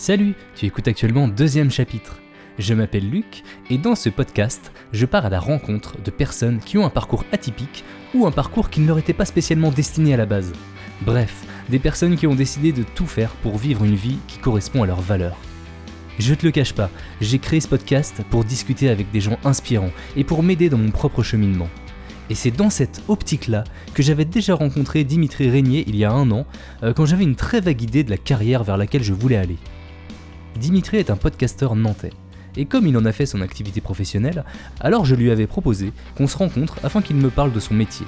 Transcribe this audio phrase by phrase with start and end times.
[0.00, 2.20] Salut, tu écoutes actuellement deuxième chapitre.
[2.56, 6.78] Je m'appelle Luc et dans ce podcast, je pars à la rencontre de personnes qui
[6.78, 7.82] ont un parcours atypique
[8.14, 10.52] ou un parcours qui ne leur était pas spécialement destiné à la base.
[11.00, 14.84] Bref, des personnes qui ont décidé de tout faire pour vivre une vie qui correspond
[14.84, 15.36] à leurs valeurs.
[16.20, 19.90] Je te le cache pas, j'ai créé ce podcast pour discuter avec des gens inspirants
[20.14, 21.68] et pour m'aider dans mon propre cheminement.
[22.30, 26.30] Et c'est dans cette optique-là que j'avais déjà rencontré Dimitri Régnier il y a un
[26.30, 26.46] an,
[26.84, 29.56] euh, quand j'avais une très vague idée de la carrière vers laquelle je voulais aller.
[30.58, 32.12] Dimitri est un podcasteur nantais.
[32.56, 34.44] Et comme il en a fait son activité professionnelle,
[34.80, 38.06] alors je lui avais proposé qu'on se rencontre afin qu'il me parle de son métier.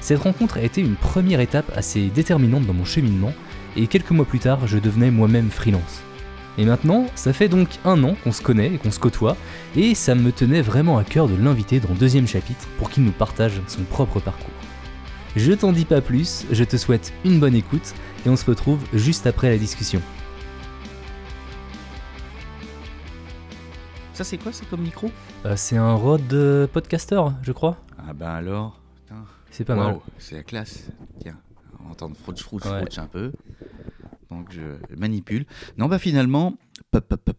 [0.00, 3.34] Cette rencontre a été une première étape assez déterminante dans mon cheminement,
[3.76, 6.00] et quelques mois plus tard, je devenais moi-même freelance.
[6.56, 9.36] Et maintenant, ça fait donc un an qu'on se connaît et qu'on se côtoie,
[9.76, 13.04] et ça me tenait vraiment à cœur de l'inviter dans le deuxième chapitre pour qu'il
[13.04, 14.48] nous partage son propre parcours.
[15.36, 18.80] Je t'en dis pas plus, je te souhaite une bonne écoute, et on se retrouve
[18.94, 20.00] juste après la discussion.
[24.20, 25.10] Ça, c'est quoi, c'est comme micro
[25.46, 27.78] Euh, c'est un Rode euh, Podcaster, je crois.
[28.06, 29.24] Ah ben alors, putain.
[29.50, 29.92] C'est pas mal.
[29.92, 30.88] Waouh, C'est la classe.
[31.22, 31.38] Tiens,
[31.80, 32.80] on va entendre frouch, frouch, Ouais.
[32.82, 33.32] frouch un peu.
[34.30, 34.60] Donc je
[34.94, 35.46] manipule.
[35.78, 36.52] Non, bah finalement,
[36.90, 37.36] pop, pop, pop.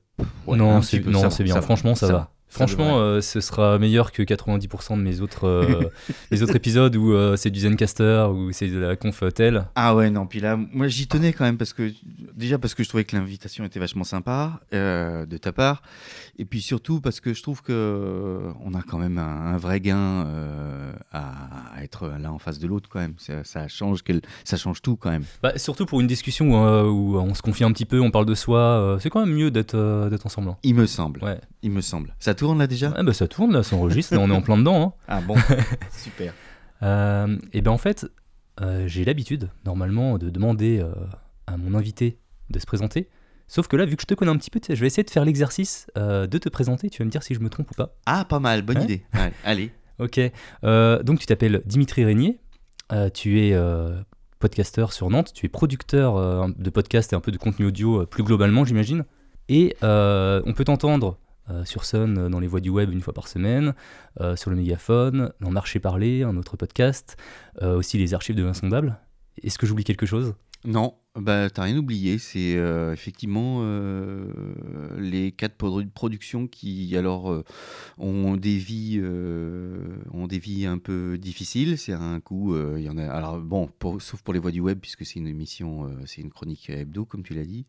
[0.48, 1.30] Ouais, non, c'est bien.
[1.54, 2.20] ça Franchement, ça, ça va.
[2.20, 2.31] va.
[2.52, 5.89] Franchement, euh, ce sera meilleur que 90% de mes autres, euh,
[6.31, 9.66] mes autres épisodes où euh, c'est du Zencaster, où c'est de la conf telle.
[9.75, 11.91] Ah ouais, non, puis là, moi j'y tenais quand même parce que,
[12.35, 15.81] déjà parce que je trouvais que l'invitation était vachement sympa euh, de ta part,
[16.38, 19.57] et puis surtout parce que je trouve que euh, on a quand même un, un
[19.57, 23.13] vrai gain euh, à, à être l'un en face de l'autre quand même.
[23.17, 25.23] Ça, ça change, quel- ça change tout quand même.
[25.41, 28.11] Bah, surtout pour une discussion où, euh, où on se confie un petit peu, on
[28.11, 30.49] parle de soi, euh, c'est quand même mieux d'être euh, d'être ensemble.
[30.49, 30.57] hein.
[30.63, 31.23] Il me semble.
[31.23, 31.39] Ouais.
[31.63, 32.16] Il me semble.
[32.19, 34.58] Ça tourne là déjà Ouais, bah, ça tourne, là, ça enregistre, on est en plein
[34.58, 34.81] dedans.
[34.81, 34.94] hein.
[35.08, 35.36] Ah bon
[35.92, 36.34] Super.
[36.84, 38.06] Euh, et ben en fait,
[38.61, 40.92] euh, j'ai l'habitude, normalement, de demander euh,
[41.47, 42.17] à mon invité
[42.50, 43.08] de se présenter.
[43.47, 45.09] Sauf que là, vu que je te connais un petit peu, je vais essayer de
[45.09, 46.90] faire l'exercice euh, de te présenter.
[46.90, 47.96] Tu vas me dire si je me trompe ou pas.
[48.06, 48.84] Ah, pas mal, bonne Ouais.
[48.85, 49.06] idée.
[49.13, 49.72] Ouais, allez.
[50.00, 50.19] Ok.
[50.63, 52.40] Euh, donc, tu t'appelles Dimitri Régnier.
[52.94, 54.02] Euh, tu es euh,
[54.40, 55.31] podcasteur sur Nantes.
[55.34, 58.63] Tu es producteur euh, de podcasts et un peu de contenu audio euh, plus globalement,
[58.66, 59.03] j'imagine.
[59.50, 61.18] Et euh, on peut t'entendre
[61.51, 63.73] euh, sur Sun euh, dans les voix du web une fois par semaine,
[64.19, 67.17] euh, sur le mégaphone, dans Marché Parler, un autre podcast,
[67.62, 68.97] aussi les archives de l'Insondable.
[69.44, 70.35] Est-ce que j'oublie quelque chose?
[70.66, 72.17] Non, bah t'as rien oublié.
[72.17, 74.31] C'est euh, effectivement euh,
[74.97, 77.44] les quatre produ- productions qui alors euh,
[77.97, 79.01] ont des vies,
[80.13, 81.77] ont des vies un peu difficiles.
[81.77, 83.05] C'est un coup, il y en a.
[83.07, 86.29] Alors bon, pour- sauf pour les voix du web puisque c'est une émission, c'est une
[86.29, 87.66] chronique hebdo comme tu l'as dit.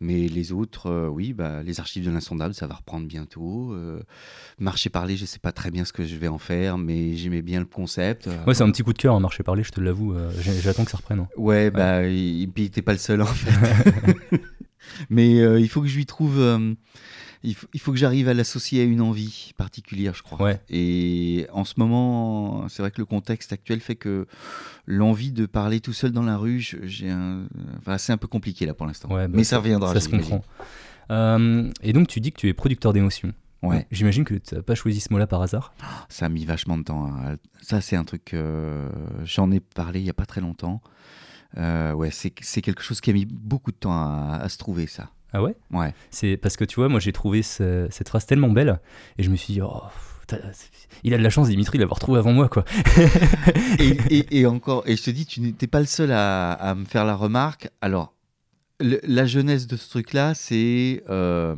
[0.00, 3.74] Mais les autres, oui, bah les archives de l'insondable, ça va reprendre bientôt.
[4.58, 7.42] Marché parler, je sais pas très bien ce que je vais en faire, mais j'aimais
[7.42, 8.28] bien le concept.
[8.46, 10.14] Ouais, c'est un petit coup de cœur, un Marché Parler, je te l'avoue.
[10.40, 11.20] J'attends que ça reprenne.
[11.20, 11.28] hein.
[11.36, 14.16] Ouais, bah, et puis t'es pas le seul en fait.
[15.10, 16.38] Mais euh, il faut que je lui trouve.
[16.38, 16.74] euh,
[17.42, 20.40] il, faut, il faut que j'arrive à l'associer à une envie particulière, je crois.
[20.42, 20.60] Ouais.
[20.70, 24.26] Et en ce moment, c'est vrai que le contexte actuel fait que
[24.86, 27.46] l'envie de parler tout seul dans la rue, j'ai un.
[27.78, 29.08] Enfin, c'est un peu compliqué là pour l'instant.
[29.08, 29.92] Ouais, bah, Mais ça reviendra.
[29.92, 30.44] Ça se comprend.
[31.10, 33.32] Euh, et donc, tu dis que tu es producteur d'émotions.
[33.62, 35.72] Ouais, J'imagine que tu n'as pas choisi ce mot-là par hasard.
[36.10, 37.10] ça a mis vachement de temps.
[37.62, 38.34] Ça, c'est un truc.
[39.24, 40.82] J'en ai parlé il y a pas très longtemps.
[41.56, 44.86] Euh, ouais, c'est quelque chose qui a mis beaucoup de temps à, à se trouver,
[44.86, 45.10] ça.
[45.32, 45.54] Ah ouais?
[45.72, 45.92] Ouais.
[46.10, 48.78] C'est parce que tu vois, moi j'ai trouvé ce- cette phrase tellement belle
[49.18, 49.82] et je me suis dit, oh,
[51.02, 52.64] il a de la chance, Dimitri, de l'avoir trouvé avant moi, quoi.
[53.78, 56.74] et, et- et encore, et je te dis, tu n'étais pas le seul à, à
[56.74, 57.68] me faire la remarque.
[57.80, 58.14] Alors,
[58.80, 61.54] le- la jeunesse de ce truc-là, c'est euh,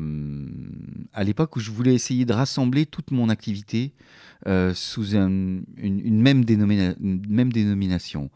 [1.13, 3.93] à l'époque où je voulais essayer de rassembler toute mon activité
[4.47, 8.31] euh, sous un- une, une même dénomina- une même dénomination.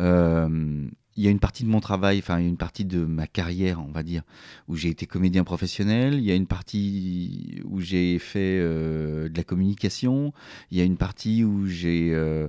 [0.00, 0.86] Euh,
[1.16, 3.90] il y a une partie de mon travail, enfin, une partie de ma carrière, on
[3.92, 4.22] va dire,
[4.68, 6.14] où j'ai été comédien professionnel.
[6.14, 10.32] Il y a une partie où j'ai fait euh, de la communication.
[10.70, 12.48] Il y a une partie où j'ai euh,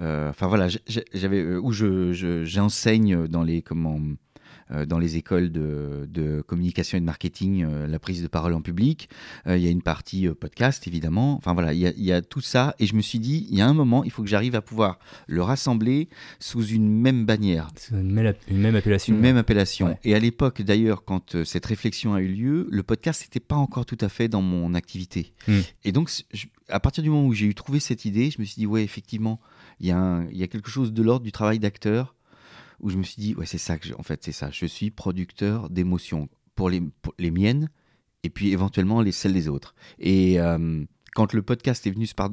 [0.00, 0.68] euh, enfin voilà,
[1.14, 4.00] j'avais euh, où je je- j'enseigne dans les comment
[4.86, 8.60] dans les écoles de, de communication et de marketing euh, la prise de parole en
[8.62, 9.08] public.
[9.46, 11.36] Euh, il y a une partie euh, podcast évidemment.
[11.36, 13.46] Enfin voilà, il y, a, il y a tout ça et je me suis dit,
[13.50, 14.98] il y a un moment, il faut que j'arrive à pouvoir
[15.28, 16.08] le rassembler
[16.40, 17.68] sous une même bannière.
[17.92, 19.14] Une même, une même appellation.
[19.14, 19.86] Une même appellation.
[19.86, 19.98] Ouais.
[20.04, 23.56] Et à l'époque, d'ailleurs, quand euh, cette réflexion a eu lieu, le podcast n'était pas
[23.56, 25.32] encore tout à fait dans mon activité.
[25.46, 25.60] Hmm.
[25.84, 28.44] Et donc, je- à partir du moment où j'ai eu trouvé cette idée, je me
[28.44, 29.40] suis dit, ouais, effectivement,
[29.78, 32.15] il y, a un- il y a quelque chose de l'ordre du travail d'acteur
[32.80, 34.50] où je me suis dit, ouais, c'est ça que, je- en fait, c'est ça.
[34.52, 37.68] Je suis producteur d'émotions pour les, pour les miennes
[38.22, 39.74] et puis éventuellement les celles des autres.
[39.98, 40.84] Et euh,
[41.14, 42.30] quand le podcast est venu se, par-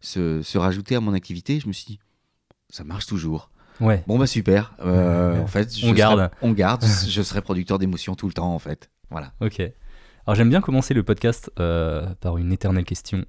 [0.00, 2.00] se, se rajouter à mon activité, je me suis dit,
[2.70, 3.50] ça marche toujours.
[3.80, 4.02] Ouais.
[4.06, 4.74] Bon bah super.
[4.80, 6.18] Euh, en fait, je On garde.
[6.18, 6.84] serai- on garde.
[7.08, 8.90] je serai producteur d'émotions tout le temps en fait.
[9.10, 9.34] Voilà.
[9.40, 9.60] Ok.
[10.26, 13.24] Alors j'aime bien commencer le podcast euh, par une éternelle question,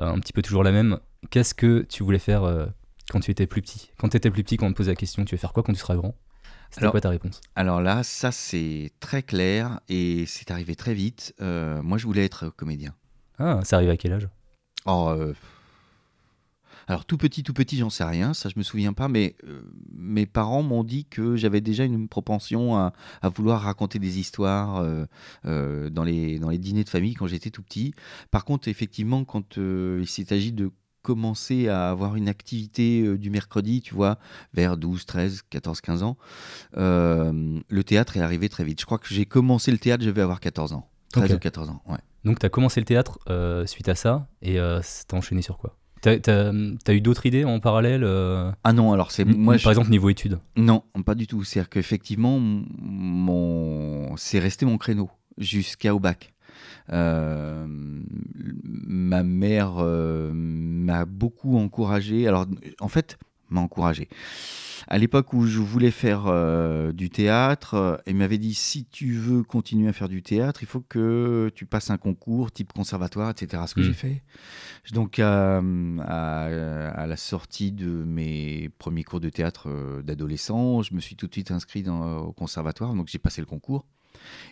[0.00, 0.98] euh, un petit peu toujours la même.
[1.30, 2.66] Qu'est-ce que tu voulais faire euh,
[3.10, 4.94] quand tu étais plus petit Quand tu étais plus petit, quand on te pose la
[4.94, 6.14] question, tu veux faire quoi quand tu seras grand?
[6.70, 7.40] C'était quoi ta réponse?
[7.54, 11.34] Alors là, ça c'est très clair et c'est arrivé très vite.
[11.40, 12.94] Euh, moi, je voulais être comédien.
[13.38, 14.28] Ah, ça arrive à quel âge?
[14.84, 15.32] Oh, euh,
[16.86, 19.62] Alors tout petit, tout petit, j'en sais rien, ça je me souviens pas, mais euh,
[19.92, 24.76] mes parents m'ont dit que j'avais déjà une propension à, à vouloir raconter des histoires
[24.76, 25.04] euh,
[25.46, 27.94] euh, dans, les, dans les dîners de famille quand j'étais tout petit.
[28.30, 30.70] Par contre, effectivement, quand il s'agit de
[31.02, 34.18] commencer à avoir une activité euh, du mercredi, tu vois,
[34.54, 36.16] vers 12, 13, 14, 15 ans,
[36.76, 38.80] euh, le théâtre est arrivé très vite.
[38.80, 40.88] Je crois que j'ai commencé le théâtre, je vais avoir 14 ans.
[41.12, 41.36] 13 Ok.
[41.36, 41.98] ou 14 ans, ouais.
[42.24, 45.76] Donc t'as commencé le théâtre euh, suite à ça et euh, t'as enchaîné sur quoi?
[46.00, 48.04] T'as t'as eu d'autres idées en parallèle
[48.62, 50.38] Ah non, alors c'est moi Par je- exemple niveau études?
[50.56, 51.42] Non, pas du tout.
[51.42, 54.16] C'est-à-dire qu'effectivement, mon...
[54.16, 56.34] c'est resté mon créneau jusqu'au bac.
[56.90, 60.30] Euh, ma mère euh,
[60.88, 62.26] m'a beaucoup encouragé.
[62.26, 62.46] Alors,
[62.80, 63.18] en fait,
[63.50, 64.08] m'a encouragé.
[64.88, 69.12] À l'époque où je voulais faire euh, du théâtre, euh, elle m'avait dit si tu
[69.12, 73.28] veux continuer à faire du théâtre, il faut que tu passes un concours type conservatoire,
[73.30, 73.62] etc.
[73.66, 73.84] Ce que Mm.
[73.84, 74.22] j'ai fait.
[74.92, 76.44] Donc, euh, à,
[77.02, 81.26] à la sortie de mes premiers cours de théâtre euh, d'adolescent, je me suis tout
[81.26, 82.94] de suite inscrit dans- au conservatoire.
[82.94, 83.84] Donc, j'ai passé le concours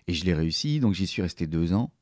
[0.06, 0.81] et je l'ai réussi.
[0.81, 1.93] Donc, j'y suis resté deux ans.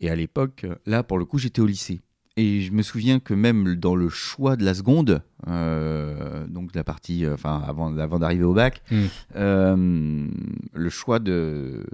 [0.00, 2.00] Et à l'époque, là, pour le coup, j'étais au lycée.
[2.38, 6.84] Et je me souviens que même dans le choix de la seconde, euh, donc la
[6.84, 9.04] partie, euh, enfin avant, avant d'arriver au bac, Mm.
[9.36, 10.26] euh,
[10.74, 11.86] le choix de,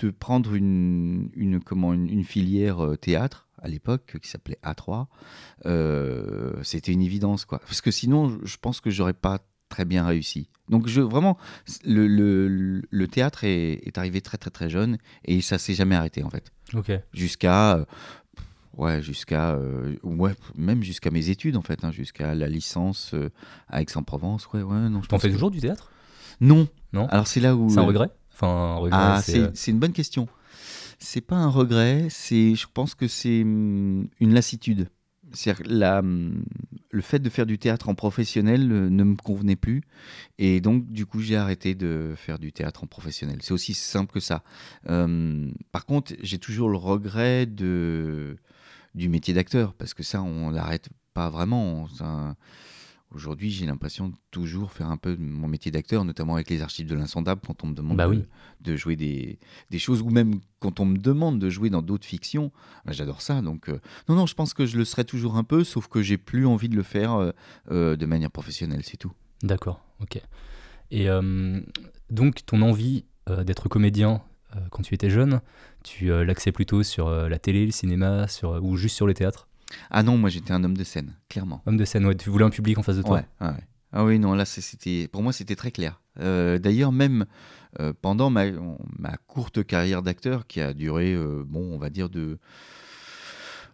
[0.00, 5.06] de prendre une, une, comment, une, une filière théâtre à l'époque qui s'appelait A3,
[5.66, 7.58] euh, c'était une évidence quoi.
[7.60, 9.38] Parce que sinon, je- pense que j'aurais pas
[9.70, 10.50] très bien réussi.
[10.68, 11.38] Donc je vraiment,
[11.86, 15.94] le, le, le théâtre est, est arrivé très très très jeune et ça s'est jamais
[15.94, 16.90] arrêté en fait Ok.
[17.12, 17.86] jusqu'à
[18.76, 23.30] ouais jusqu'à euh, ouais même jusqu'à mes études en fait hein, jusqu'à la licence euh,
[23.68, 24.52] à Aix-en-Provence.
[24.52, 25.90] Ouais ouais non T'en fais que- toujours du théâtre?
[26.40, 26.68] Non.
[26.92, 27.06] Non?
[27.08, 28.10] Alors c'est là où C'est un euh, regret?
[28.32, 30.26] Enfin, un regret, ah c'est, une bonne question.
[30.98, 34.88] C'est pas un regret c'est je pense que c'est hum, une lassitude.
[35.32, 36.42] C'est la hum,
[36.90, 39.82] le fait de faire du théâtre en professionnel ne me convenait plus.
[40.38, 43.38] Et donc du coup j'ai arrêté de faire du théâtre en professionnel.
[43.42, 44.42] C'est aussi simple que ça.
[44.88, 48.36] Euh, par contre j'ai toujours le regret de
[48.94, 51.86] du métier d'acteur parce que ça on l'arrête pas vraiment
[53.12, 56.86] Aujourd'hui, j'ai l'impression de toujours faire un peu mon métier d'acteur, notamment avec les archives
[56.86, 58.24] de l'insondable, quand on me demande Bah de, oui.
[58.60, 62.06] de jouer des, des choses, ou même quand on me demande de jouer dans d'autres
[62.06, 62.52] fictions.
[62.84, 63.42] Bah, J'adore ça.
[63.42, 66.02] Donc, euh, non, non, je pense que je le serai toujours un peu, sauf que
[66.02, 67.32] j'ai plus envie de le faire euh,
[67.72, 69.12] euh, de manière professionnelle, c'est tout.
[69.42, 70.20] D'accord, ok.
[70.92, 71.08] Et
[72.10, 73.04] donc, ton envie
[73.44, 74.22] d'être comédien
[74.70, 75.40] quand tu étais jeune,
[75.82, 79.14] tu euh, l'axais plutôt sur euh, la télé, le cinéma, sur, ou juste sur le
[79.14, 79.48] théâtre?
[79.90, 81.62] Ah non, moi j'étais un homme de scène, clairement.
[81.66, 83.22] Homme de scène, ouais, tu voulais un public en face de toi?
[83.40, 83.48] Ouais.
[83.92, 86.00] Ah oui, non, là, c'était, pour moi, c'était très clair.
[86.20, 87.26] Euh, D'ailleurs, même
[87.80, 88.44] euh, pendant ma,
[88.98, 92.38] ma courte carrière d'acteur, qui a duré, euh, bon, on va dire de.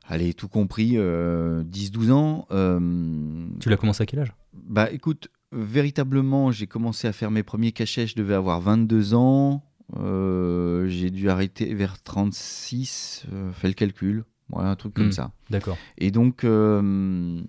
[0.09, 2.47] Allez, tout compris, euh, 10-12 ans.
[2.51, 4.33] euh, Tu l'as commencé à quel âge?
[4.55, 9.65] Bah écoute, véritablement, j'ai commencé à faire mes premiers cachets, je devais avoir 22 ans.
[9.97, 14.25] Euh, j'ai dû arrêter vers 36, euh, fais le calcul.
[14.49, 15.13] Voilà, un truc comme Mm.
[15.13, 15.33] ça.
[15.51, 15.79] D'accord.
[15.99, 17.43] Et donc, euh,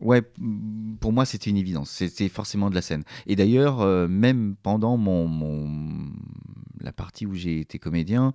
[0.00, 0.22] ouais,
[1.00, 1.90] pour moi, c'était une évidence.
[1.90, 3.04] C'était forcément de la scène.
[3.26, 6.12] Et d'ailleurs, euh, même pendant mon, mon-
[6.80, 8.34] la partie où j'ai été comédien,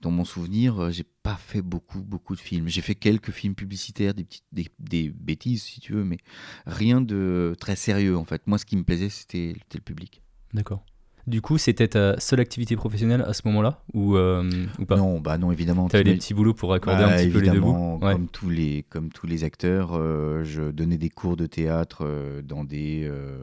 [0.00, 2.68] dans mon souvenir, j'ai pas fait beaucoup, beaucoup de films.
[2.68, 6.18] J'ai fait quelques films publicitaires, des, petites, des, des bêtises, si tu veux, mais
[6.66, 8.42] rien de très sérieux, en fait.
[8.46, 10.20] Moi, ce qui me plaisait, c'était le public.
[10.52, 10.84] D'accord.
[11.26, 14.96] Du coup, c'était ta seule activité professionnelle à ce moment-là ou, euh, ou pas?
[14.96, 15.88] Non, bah non, évidemment.
[15.88, 17.68] T'avais des t'imagines- petits boulots pour accorder Bah, un petit peu les deux bouts?
[17.70, 18.12] évidemment, Ouais.
[18.12, 22.42] comme tous les comme tous les acteurs, euh, je donnais des cours de théâtre euh,
[22.42, 23.38] dans des euh,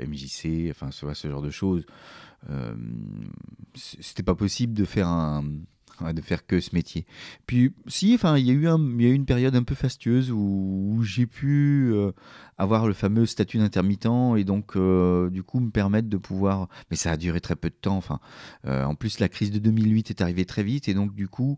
[0.00, 1.86] MJC, enfin ce, ce genre de choses.
[2.50, 2.74] Euh,
[3.74, 5.44] C'était pas possible de faire un
[6.02, 7.06] de faire que ce métier.
[7.46, 10.30] Puis si, enfin il y a eu y a eu une période un peu fastueuse
[10.30, 12.12] où, où j'ai pu euh,
[12.58, 16.68] avoir le fameux statut d'intermittent et donc euh, du coup me permettre de pouvoir.
[16.90, 17.96] Mais ça a duré très peu de temps.
[17.96, 18.20] Enfin,
[18.66, 21.56] euh, en plus la crise de 2008 est arrivée très vite et donc du coup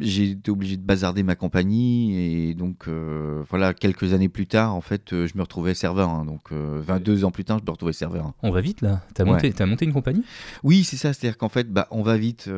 [0.00, 4.74] j'ai été obligé de bazarder ma compagnie et donc euh, voilà quelques années plus tard
[4.74, 6.24] en fait euh, je me retrouvais serveur hein.
[6.24, 9.02] donc 22 ans plus tard je me retrouvais serveur on va vite là.
[9.14, 10.22] T'as monté, as monté une compagnie?
[10.62, 11.12] Oui c'est ça.
[11.12, 12.50] C'est à dire qu'en fait bah, on va vite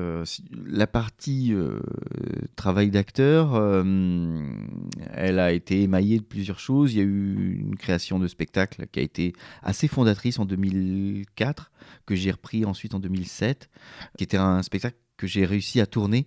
[0.66, 1.54] la partie
[2.56, 3.54] travail d'acteur
[5.14, 6.92] elle a été émaillée de plusieurs choses.
[6.94, 11.70] Il y a eu une création de spectacle qui a été assez fondatrice en 2004
[12.06, 13.68] que j'ai repris ensuite en 2007
[14.16, 16.24] qui était un spectacle que j'ai réussi à tourner.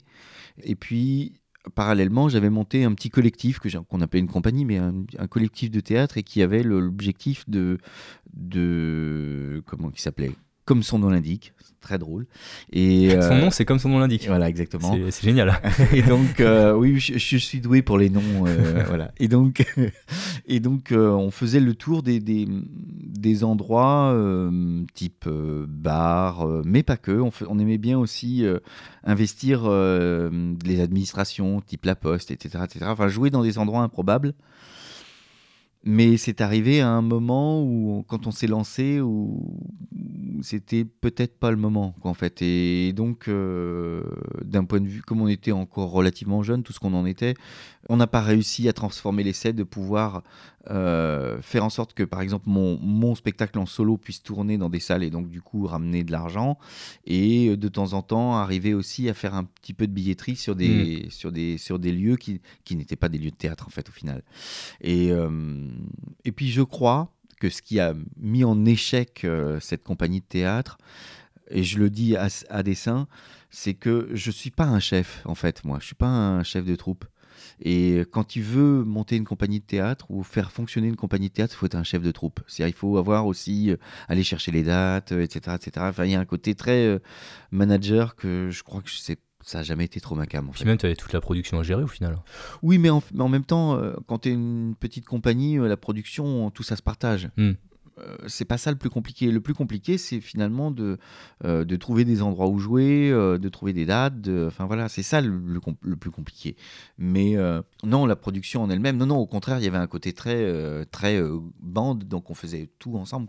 [0.63, 1.41] Et puis,
[1.73, 5.79] parallèlement, j'avais monté un petit collectif que qu'on appelait une compagnie, mais un, collectif de
[5.79, 7.79] théâtre et qui avait l'objectif de,
[8.33, 10.35] de comment qui s'appelait?
[10.65, 12.27] Comme son nom l'indique, très drôle.
[12.71, 14.27] Et son euh, nom, c'est comme son nom l'indique.
[14.27, 14.95] Voilà, exactement.
[15.09, 15.59] C'est génial.
[15.93, 19.11] et donc, euh, oui, je, suis doué pour les noms, euh, voilà.
[19.17, 19.65] Et donc,
[20.47, 24.15] et donc, on faisait le tour des des, des endroits
[24.93, 27.19] type bar, mais pas que.
[27.19, 28.45] On, on aimait bien aussi
[29.03, 32.85] investir les administrations, type la Poste, etc., etc.
[32.87, 34.33] Enfin, jouer dans des endroits improbables.
[35.83, 39.59] Mais c'est arrivé à un moment où, quand on s'est lancé, où
[40.43, 42.41] c'était peut-être pas le moment, en fait.
[42.41, 44.03] Et donc, euh,
[44.43, 47.33] d'un point de vue, comme on était encore relativement jeune, tout ce qu'on en était,
[47.91, 50.23] on n'a pas réussi à transformer l'essai de pouvoir
[50.69, 54.69] euh, faire en sorte que, par exemple, mon, mon, spectacle en solo puisse tourner dans
[54.69, 56.57] des salles et donc, du coup, ramener de l'argent.
[57.05, 60.55] Et de temps en temps, arriver aussi à faire un petit peu de billetterie sur
[60.55, 61.11] des, mmh.
[61.11, 63.89] sur des, sur des lieux qui, qui n'étaient pas des lieux de théâtre, en fait,
[63.89, 64.23] au final.
[64.79, 65.67] Et, euh,
[66.23, 70.25] et puis, je crois que ce qui a mis en échec euh, cette compagnie de
[70.25, 70.77] théâtre,
[71.49, 73.09] et je le dis à, à dessein,
[73.49, 75.79] c'est que je ne suis pas un chef, en fait, moi.
[75.79, 77.03] Je ne suis pas un chef de troupe.
[77.61, 81.33] Et quand tu veux monter une compagnie de théâtre ou faire fonctionner une compagnie de
[81.33, 82.41] théâtre, il faut être un chef de troupe.
[82.59, 83.77] Il faut avoir aussi, euh,
[84.07, 85.41] aller chercher les dates, etc.
[85.47, 85.71] Euh, etc.
[85.89, 86.99] Enfin, il y a un côté très
[87.51, 88.89] manager que je crois que
[89.43, 90.47] ça n'a jamais été trop ma cam.
[90.47, 92.17] En Puis même, tu avais toute la production à gérer au final.
[92.61, 95.67] Oui, mais en, mais en même temps, euh, quand tu es une petite compagnie, euh,
[95.67, 97.29] la production, tout ça se partage.
[97.37, 97.53] Hmm.
[98.01, 99.31] Euh, c'est pas ça le plus compliqué.
[99.31, 100.97] Le plus compliqué, c'est finalement de,
[101.43, 104.27] de trouver des endroits où jouer, de trouver des dates.
[104.47, 105.41] Enfin voilà, c'est ça le,
[105.81, 106.55] le, plus compliqué.
[106.97, 107.35] Mais
[107.83, 110.85] non, la production en elle-même, non, non, au contraire, il y avait un côté très,
[110.85, 111.21] très
[111.59, 113.27] bande, donc on faisait tout ensemble.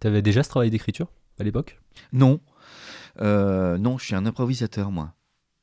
[0.00, 1.08] Tu avais déjà ce travail d'écriture
[1.38, 1.80] à l'époque?
[2.12, 2.40] Non.
[3.20, 5.14] non, je suis un improvisateur, moi.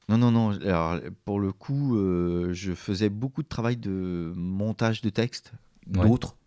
[0.08, 0.52] Non, non, non.
[0.62, 5.52] Alors, pour le coup, euh, je faisais beaucoup de travail de montage de texte,
[5.88, 6.38] d'autres.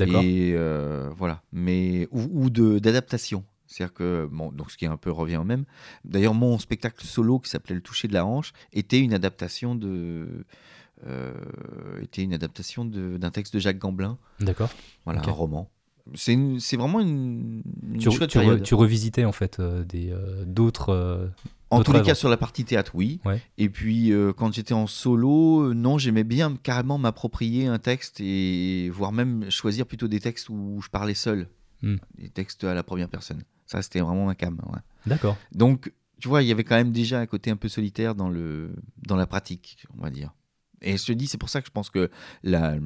[0.00, 1.42] Et euh, voilà.
[1.52, 3.44] Mais, ou, de, d'adaptation.
[3.66, 5.64] C'est-à-dire que, bon, donc ce qui est un peu revient au même.
[6.04, 10.44] D'ailleurs, mon spectacle solo qui s'appelait Le toucher de la hanche était une adaptation de.
[11.06, 11.34] Euh,
[12.02, 14.16] était une adaptation d'un texte de Jacques Gamblin.
[14.40, 14.70] D'accord.
[15.04, 15.70] Voilà, un roman.
[16.14, 17.62] C'est vraiment une,
[17.98, 18.10] tu,
[18.62, 20.14] tu, revisitais en fait des
[20.46, 21.32] d'autres
[21.74, 23.20] en tous les cas, sur la partie théâtre, oui.
[23.58, 28.20] Et puis, euh, quand j'étais en solo, euh, non, j'aimais bien carrément m'approprier un texte
[28.20, 31.48] et voire même choisir plutôt des textes où je parlais seul.
[31.82, 31.96] Hmm.
[32.18, 33.42] Des textes à la première personne.
[33.66, 34.60] Ça, c'était vraiment un cam.
[35.06, 35.36] D'accord.
[35.52, 38.28] Donc, tu vois, il y avait quand même déjà un côté un peu solitaire dans,
[38.28, 38.74] le,
[39.06, 40.32] dans la pratique, on va dire.
[40.80, 42.10] Et je te dis, c'est pour ça que je pense que
[42.42, 42.76] la,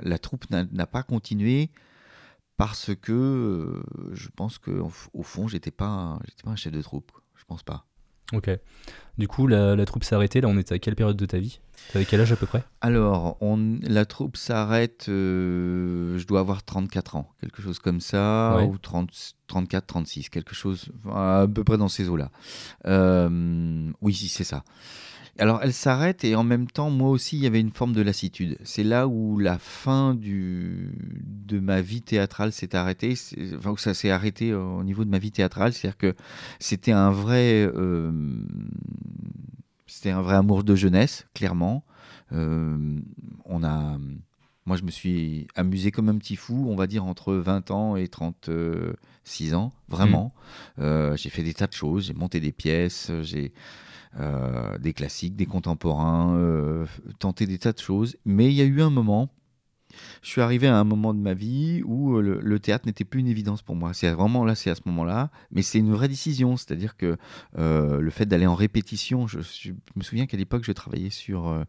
[0.00, 1.70] la troupe n'a pas continué
[2.56, 3.82] parce que euh,
[4.12, 7.12] je pense qu'au au fond, j'étais pas, pas un chef de troupe.
[7.36, 7.86] Je pense pas.
[8.32, 8.50] Ok.
[9.18, 10.40] Du coup, la, troupe s'est arrêtée.
[10.40, 11.60] Là, on est à quelle période de ta vie?
[11.92, 12.64] T'avais quel âge à peu près?
[12.80, 18.58] Alors, on, la troupe s'arrête, euh, je dois avoir 34 ans, quelque chose comme ça,
[18.66, 19.10] ou 30,
[19.46, 22.30] 34, 36, quelque chose à peu près dans ces eaux-là.
[22.86, 24.64] Euh, oui, c'est ça.
[25.38, 28.00] Alors elle s'arrête et en même temps, moi aussi, il y avait une forme de
[28.00, 28.56] lassitude.
[28.64, 30.90] C'est là où la fin du,
[31.46, 33.14] de ma vie théâtrale s'est arrêtée,
[33.56, 36.14] enfin où ça s'est arrêté au niveau de ma vie théâtrale, c'est-à-dire que
[36.58, 38.12] c'était un vrai, euh,
[39.86, 41.84] c'était un vrai amour de jeunesse, clairement.
[42.32, 42.98] Euh,
[43.44, 43.98] on a,
[44.64, 47.96] moi, je me suis amusé comme un petit fou, on va dire entre 20 ans
[47.96, 50.34] et 36 ans, vraiment.
[50.78, 50.80] Mmh.
[50.82, 53.52] Euh, j'ai fait des tas de choses, j'ai monté des pièces, j'ai
[54.18, 56.86] euh, des classiques, des contemporains, euh,
[57.18, 58.16] tenter des tas de choses.
[58.24, 59.28] Mais il y a eu un moment,
[60.22, 63.20] je suis arrivé à un moment de ma vie où euh, le, théâtre n'était plus
[63.20, 63.92] une évidence pour moi.
[63.92, 66.56] C'est vraiment là, c'est à ce moment-là, mais c'est une vraie décision.
[66.56, 67.18] C'est-à-dire que
[67.58, 69.38] le fait d'aller en répétition, je,
[69.96, 71.64] me souviens qu'à l'époque, je travaillais sur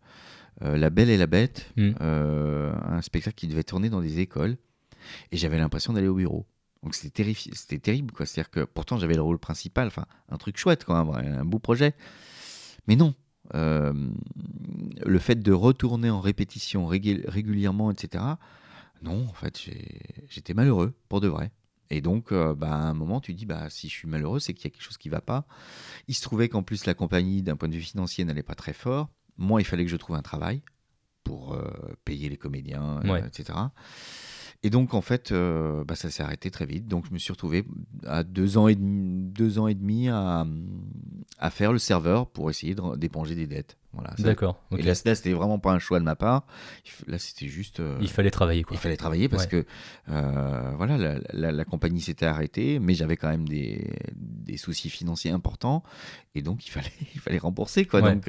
[0.61, 1.91] La Belle et la Bête, mmh.
[1.99, 4.55] un spectacle qui devait tourner dans des écoles,
[5.33, 6.45] et j'avais l'impression d'aller au bureau.
[6.83, 8.25] Donc c'était c'était terrible quoi.
[8.25, 11.59] C'est-à-dire que pourtant j'avais le rôle principal, enfin un truc chouette quand même, un beau
[11.59, 11.93] projet.
[12.87, 13.13] Mais non,
[13.55, 13.93] euh,
[15.05, 18.23] le fait de retourner en répétition régulièrement, etc.,
[19.03, 19.61] non, en fait,
[20.29, 21.51] j'étais malheureux, pour de vrai.
[21.89, 24.53] Et donc, euh, bah, à un moment, tu dis, bah, si je suis malheureux, c'est
[24.53, 25.45] qu'il y a quelque chose qui va pas.
[26.07, 28.73] Il se trouvait qu'en plus, la compagnie, d'un point de vue financier, n'allait pas très
[28.73, 29.07] fort.
[29.37, 30.63] Moi, il fallait que je trouve un travail
[31.23, 31.69] pour euh,
[32.05, 33.23] payer les comédiens, Ouais.
[33.25, 33.57] etc.
[34.63, 36.87] Et donc, en fait, euh, bah, ça s'est arrêté très vite.
[36.87, 37.63] Donc, je me suis retrouvé
[38.05, 40.45] à deux ans et demi, deux ans et demi à,
[41.37, 43.77] à faire le serveur pour essayer d'éponger des dettes.
[43.93, 44.61] Voilà, D'accord.
[44.77, 46.45] Et là, là, c'était vraiment pas un choix de ma part.
[47.07, 47.79] Là, c'était juste.
[47.79, 48.75] euh, Il fallait travailler quoi.
[48.75, 49.49] il fallait travailler parce Ouais.
[49.49, 49.65] que
[50.09, 54.89] euh, voilà, la, la- la compagnie s'était arrêtée, mais j'avais quand même des, des soucis
[54.89, 55.83] financiers importants
[56.35, 58.01] et donc il fallait, il fallait rembourser quoi.
[58.01, 58.13] Ouais.
[58.15, 58.27] Donc,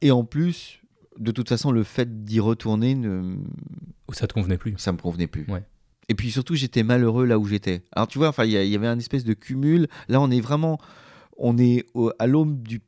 [0.00, 0.78] et en plus,
[1.18, 3.36] de toute façon, le fait d'y retourner, ne,
[4.12, 4.74] ça te convenait plus.
[4.78, 5.46] ça me convenait plus.
[5.48, 5.62] Ouais.
[6.08, 7.82] Et puis surtout, j'étais malheureux là où j'étais.
[7.92, 9.88] Alors tu vois, enfin, il y, avait un espèce de cumul.
[10.08, 10.78] Là, on est vraiment,
[11.38, 12.82] on est au- à l'aube du,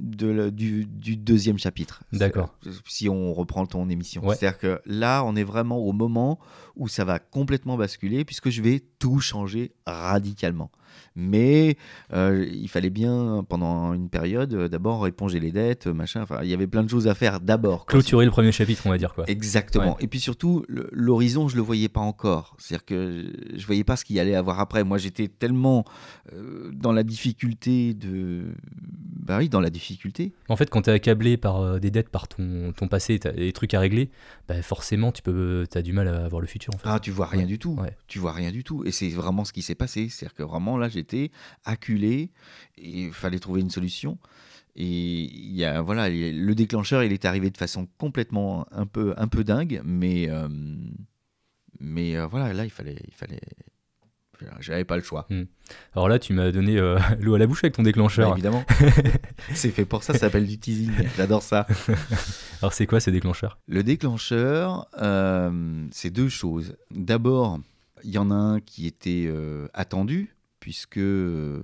[0.00, 2.02] de du, du deuxième chapitre.
[2.12, 2.58] D'accord.
[2.84, 4.26] Si on reprend ton émission.
[4.26, 4.34] Ouais.
[4.34, 6.40] C'est-à-dire que là, on est vraiment au moment
[6.74, 10.70] où ça va complètement basculer puisque je vais tout changer radicalement.
[11.16, 11.76] Mais
[12.12, 16.20] euh, il fallait bien, pendant une période, euh, d'abord éponger les dettes, machin.
[16.22, 17.86] Enfin, il y avait plein de choses à faire d'abord.
[17.86, 19.24] Clôturer le premier chapitre, on va dire quoi.
[19.26, 19.96] Exactement.
[19.98, 22.54] Et puis surtout, l'horizon, je le voyais pas encore.
[22.58, 24.84] C'est-à-dire que je voyais pas ce qu'il y allait avoir après.
[24.84, 25.84] Moi, j'étais tellement
[26.32, 28.44] euh, dans la difficulté de.
[29.26, 30.32] Bah oui, dans la difficulté.
[30.48, 33.74] En fait, quand t'es accablé par euh, des dettes, par ton, ton passé, des trucs
[33.74, 34.10] à régler,
[34.48, 36.72] bah forcément, tu peux, t'as du mal à voir le futur.
[36.74, 36.88] En fait.
[36.88, 37.46] Ah, tu vois rien Ouais.
[37.46, 37.72] du tout.
[37.80, 37.96] Ouais.
[38.06, 38.84] Tu vois rien du tout.
[38.84, 40.08] Et c'est vraiment ce qui s'est passé.
[40.08, 41.30] C'est-à-dire que vraiment, là, j'étais
[41.64, 42.30] acculé
[42.78, 44.18] il fallait trouver une solution.
[44.74, 49.14] Et il y a, voilà, le déclencheur, il est arrivé de façon complètement un peu,
[49.16, 50.48] un peu dingue, mais, euh,
[51.80, 53.40] mais euh, voilà, là, il fallait, il fallait,
[54.60, 55.26] j'avais pas le choix.
[55.94, 58.30] Alors là, tu m'as donné euh, l'eau à la bouche avec ton déclencheur.
[58.30, 58.64] Bah, évidemment.
[59.54, 60.92] c'est fait pour ça, ça s'appelle du teasing.
[61.16, 61.66] J'adore ça.
[62.60, 66.76] Alors c'est quoi ces déclencheurs Le déclencheur, euh, c'est deux choses.
[66.90, 67.60] D'abord,
[68.04, 70.35] il y en a un qui était euh, attendu,
[70.66, 71.62] puisque euh,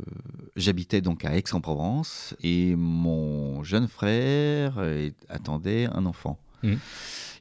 [0.54, 4.80] j'habitais donc à Aix-en-Provence et mon jeune frère
[5.28, 6.38] attendait un enfant.
[6.62, 6.78] Mhm.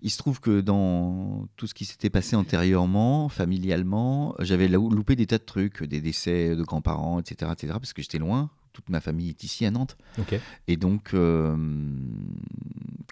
[0.02, 5.16] Il se trouve que dans tout ce qui s'était passé antérieurement, familialement, j'avais lou- loupé
[5.16, 8.50] des tas de trucs, des décès de grands-parents, etc., etc., parce que j'étais loin.
[8.74, 9.98] Toute ma famille est ici à Nantes.
[10.68, 11.56] Et donc, euh,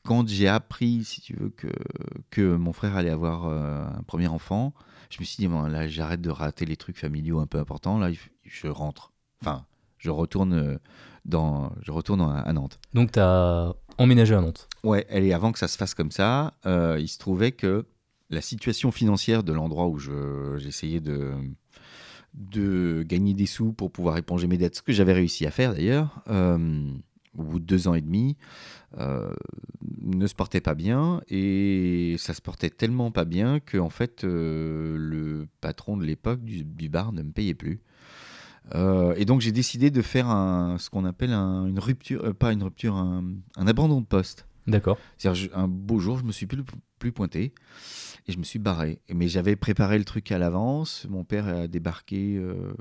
[0.03, 1.67] quand j'ai appris, si tu veux, que,
[2.31, 4.73] que mon frère allait avoir euh, un premier enfant,
[5.09, 7.97] je me suis dit, bon, là, j'arrête de rater les trucs familiaux un peu importants.
[7.97, 8.09] Là,
[8.49, 9.13] je rentre.
[9.41, 9.65] Enfin,
[9.97, 10.77] je retourne, euh,
[11.25, 12.79] dans, je retourne à, Nantes.
[12.93, 14.67] Donc t'as emménagé à Nantes.
[14.83, 17.85] Ouais, et avant que ça se fasse comme ça, euh, il se trouvait que
[18.29, 21.33] la situation financière de l'endroit où je- j'essayais de,
[22.33, 25.73] de gagner des sous pour pouvoir éponger mes dettes, ce que j'avais réussi à faire
[25.73, 26.91] d'ailleurs, euh,
[27.37, 28.37] au bout de deux ans et demi,
[28.97, 29.33] euh,
[30.01, 31.21] ne se portait pas bien.
[31.29, 36.63] Et ça se portait tellement pas bien que en fait, le patron de l'époque du,
[36.63, 37.81] du bar ne me payait plus.
[38.75, 42.33] Euh, et donc j'ai décidé de faire un, ce qu'on appelle un- une rupture, euh,
[42.33, 43.23] pas une rupture, un,
[43.57, 44.45] un abandon de poste.
[44.67, 44.97] D'accord.
[45.17, 46.63] C'est-à-dire, un beau jour, je me suis plus,
[46.99, 47.53] plus pointé
[48.27, 48.99] et je me suis barré.
[49.11, 51.07] Mais j'avais préparé le truc à l'avance.
[51.09, 52.73] Mon père a débarqué euh,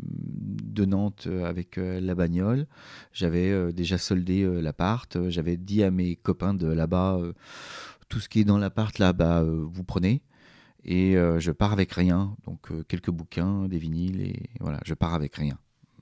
[0.00, 2.66] de Nantes avec la bagnole.
[3.12, 5.28] J'avais déjà soldé l'appart.
[5.28, 7.18] J'avais dit à mes copains de là-bas,
[8.08, 10.22] tout ce qui est dans l'appart, là, bah, vous prenez.
[10.84, 12.36] Et euh, je pars avec rien.
[12.46, 15.58] Donc, euh, quelques bouquins, des vinyles, et voilà, je pars avec rien.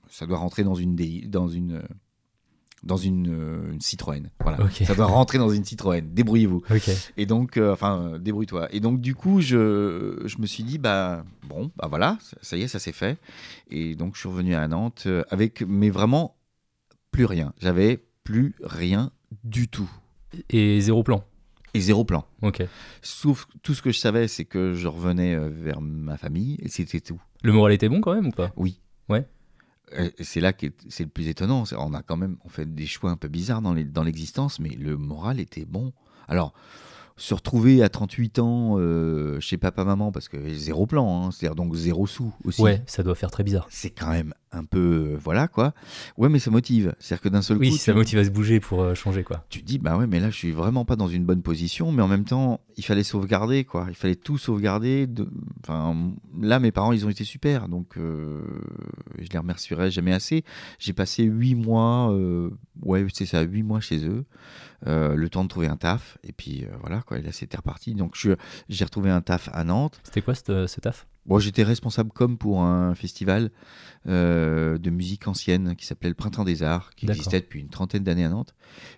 [0.09, 1.87] Ça doit rentrer dans une, DI dans une, euh,
[2.83, 4.29] dans une, euh, une Citroën.
[4.41, 4.57] Voilà.
[4.71, 6.01] Ça doit rentrer dans une Citroën.
[6.13, 6.63] Débrouillez-vous.
[7.17, 8.73] Et donc, euh, enfin, euh, débrouille-toi.
[8.73, 12.61] Et donc, du coup, je, je me suis dit, bah, bon, bah voilà, ça, y
[12.61, 13.17] est, ça s'est fait.
[13.69, 16.35] Et donc, je suis revenu à Nantes avec, mais vraiment,
[17.11, 17.53] plus rien.
[17.59, 19.11] J'avais plus rien
[19.43, 19.89] du tout.
[20.49, 21.23] Et zéro plan.
[21.73, 22.25] Et zéro plan.
[22.41, 22.63] Ok.
[23.01, 26.69] Sauf tout ce que je savais, c'est que je revenais euh, vers ma famille et
[26.69, 27.21] c'était tout.
[27.43, 28.51] Le moral était bon quand même ou pas?
[28.55, 28.79] Oui.
[29.07, 29.27] Ouais.
[30.19, 31.63] C'est là que c'est le plus étonnant.
[31.77, 34.97] On a quand même on fait des choix un peu bizarres dans l'existence, mais le
[34.97, 35.93] moral était bon.
[36.27, 36.53] Alors,
[37.19, 41.75] se retrouver à 38 ans euh, chez papa-maman, parce que zéro plan, hein, c'est-à-dire donc
[41.75, 42.61] zéro sous aussi.
[42.61, 43.67] Ouais, ça doit faire très bizarre.
[43.69, 45.13] C'est quand même un peu.
[45.13, 45.73] euh, voilà quoi.
[46.17, 46.95] Ouais, mais ça motive.
[46.99, 47.77] C'est-à-dire que d'un seul Oui, coup.
[47.77, 49.45] ça tu- motive à se bouger pour euh, changer quoi.
[49.49, 51.91] tu te dis bah ouais mais là je suis vraiment pas dans une bonne position
[51.91, 55.27] mais en même temps il fallait sauvegarder quoi il fallait tout sauvegarder de...
[55.63, 55.95] enfin
[56.41, 58.41] là mes parents ils ont été super donc euh,
[59.19, 60.43] je les remercierai jamais assez
[60.79, 62.15] j'ai passé huit mois
[62.81, 64.25] ouais c'est ça huit mois chez eux
[64.85, 68.15] le temps de trouver un taf et puis voilà quoi et là c'était reparti donc
[68.69, 71.05] j'ai retrouvé un taf à Nantes C'était quoi ce taf?
[71.29, 73.51] Bon, j'étais responsable comme pour un festival
[74.07, 78.03] euh, de musique ancienne qui s'appelait le Printemps des Arts, qui existait depuis une trentaine
[78.03, 78.55] d'années à Nantes,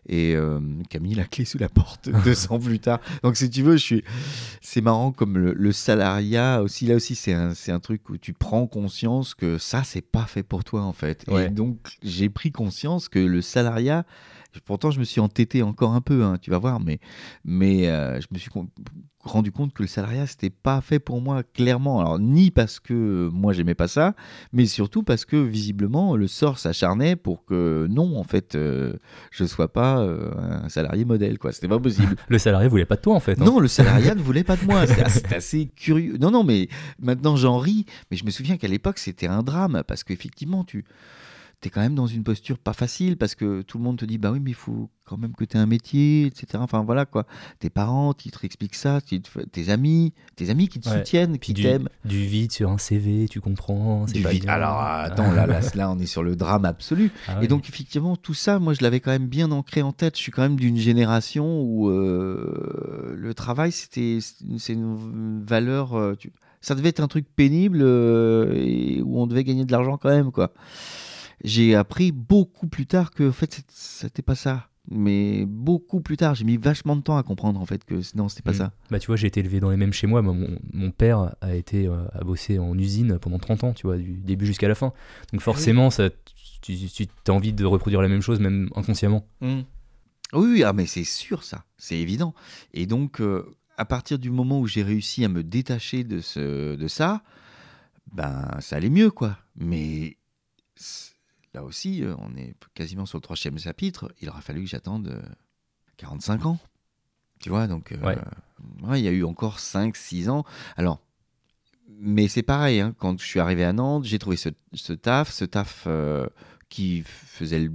[0.07, 3.01] et euh, qui a mis la clé sous la porte deux ans plus tard.
[3.21, 4.03] Donc, si tu veux, je suis...
[4.61, 6.85] c'est marrant comme le, le salariat aussi.
[6.85, 10.43] Là aussi, c'est un, un truc où tu prends conscience que ça, c'est pas fait
[10.43, 11.25] pour toi en fait.
[11.27, 11.47] Ouais.
[11.47, 14.05] Et donc, j'ai pris conscience que le salariat.
[14.65, 16.99] Pourtant, je me suis entêté encore un peu, hein, tu vas voir, mais,
[17.45, 18.67] mais euh, je me suis con-
[19.23, 21.99] rendu compte que le salariat, c'était pas fait pour moi, clairement.
[22.01, 24.13] Alors, ni parce que moi, j'aimais pas ça,
[24.51, 28.93] mais surtout parce que, visiblement, le sort s'acharnait pour que, non, en fait, euh,
[29.31, 30.31] je sois pas euh,
[30.63, 31.51] un salarié modèle, quoi.
[31.51, 32.15] C'était pas possible.
[32.27, 33.39] Le salarié voulait pas de toi en fait.
[33.41, 33.45] hein.
[33.45, 34.85] Non, le salariat ne voulait pas de moi.
[34.87, 36.17] C'est assez, assez curieux.
[36.19, 36.67] Non, non, mais
[36.99, 37.85] maintenant j'en ris.
[38.09, 40.83] Mais je me souviens qu'à l'époque, c'était un drame parce qu'effectivement, tu
[41.67, 44.17] es quand même dans une posture pas facile parce que tout le monde te dit
[44.17, 46.47] Bah oui, mais il faut quand même que tu aies un métier, etc.
[46.55, 47.25] Enfin voilà quoi.
[47.59, 50.97] Tes parents, ils te expliquent ça, tu te- tes amis, tes amis qui te Ouais.
[50.97, 51.89] soutiennent, Puis qui t'aiment.
[52.05, 54.07] du vide sur un CV, tu comprends.
[54.07, 54.43] c'est Du pas vide.
[54.45, 54.53] bien.
[54.53, 57.11] Alors attends, là, là, là, on est sur le drame absolu.
[57.27, 57.43] Ah.
[57.43, 60.17] Et donc, effectivement, tout ça, moi, je l'avais quand même bien ancré en tête.
[60.17, 64.19] Je suis quand même d'une génération où euh, le travail, c'était,
[64.57, 65.93] c'est une valeur.
[65.95, 69.71] euh, tu- Ça devait être un truc pénible euh, et où on devait gagner de
[69.71, 70.51] l'argent quand même, quoi.
[71.43, 74.67] J'ai appris beaucoup plus tard que, en fait, c'était pas ça.
[74.89, 78.29] Mais beaucoup plus tard, j'ai mis vachement de temps à comprendre, en fait, que non,
[78.29, 78.55] c'était pas Mm.
[78.55, 78.73] ça.
[78.89, 80.21] Bah tu vois, j'ai été élevé dans les mêmes chez moi.
[80.23, 83.85] Moi, Mon, mon père a été euh, a bossé en usine pendant 30 ans, tu
[83.85, 84.91] vois, du début jusqu'à la fin.
[85.31, 86.09] Donc forcément, ça,
[86.61, 89.27] tu, tu as envie de reproduire la même chose, même inconsciemment.
[89.41, 89.63] Oui,
[90.33, 92.33] oui, ah, mais c'est sûr ça, c'est évident.
[92.73, 93.45] Et donc, euh,
[93.77, 97.21] à partir du moment où j'ai réussi à me détacher de, ce, de ça,
[98.13, 99.37] ben, ça allait mieux, quoi.
[99.55, 100.17] Mais
[101.53, 105.07] là aussi, euh, on est quasiment sur le troisième chapitre, il aura fallu que j'attende
[105.07, 105.21] euh,
[105.97, 106.59] 45 ans.
[107.41, 107.97] Tu vois, donc, euh,
[108.83, 108.99] Ouais.
[108.99, 110.43] il y a eu encore 5-6 ans.
[110.77, 111.01] Alors,
[111.99, 115.31] mais c'est pareil, hein, quand je suis arrivé à Nantes, j'ai trouvé ce, ce taf,
[115.31, 116.27] ce taf euh,
[116.69, 117.71] qui faisait le-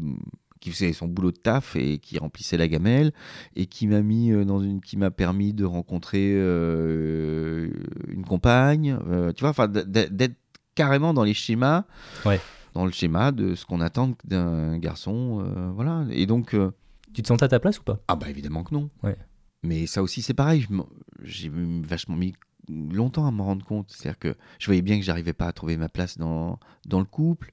[0.61, 3.13] qui faisait son boulot de taf et qui remplissait la gamelle
[3.55, 7.69] et qui m'a mis euh, dans une qui m'a permis de rencontrer euh,
[8.09, 10.35] une compagne euh, tu vois enfin d'être
[10.75, 11.85] carrément dans les schémas
[12.25, 12.41] Ouais.
[12.77, 16.71] Dans le schéma de ce qu'on attend d'un garçon euh, voilà et donc euh,
[17.15, 17.99] Tu te sentais à ta place ou pas?
[18.09, 18.91] Ah bah évidemment que non.
[19.03, 19.17] Ouais.
[19.63, 20.89] Mais ça aussi c'est pareil, m'en-
[21.23, 21.51] j'ai
[21.83, 22.35] vachement mis
[22.69, 23.89] longtemps à me rendre compte.
[23.91, 27.07] C'est-à-dire que je voyais bien que j'arrivais pas à trouver ma place dans, dans le
[27.07, 27.53] couple.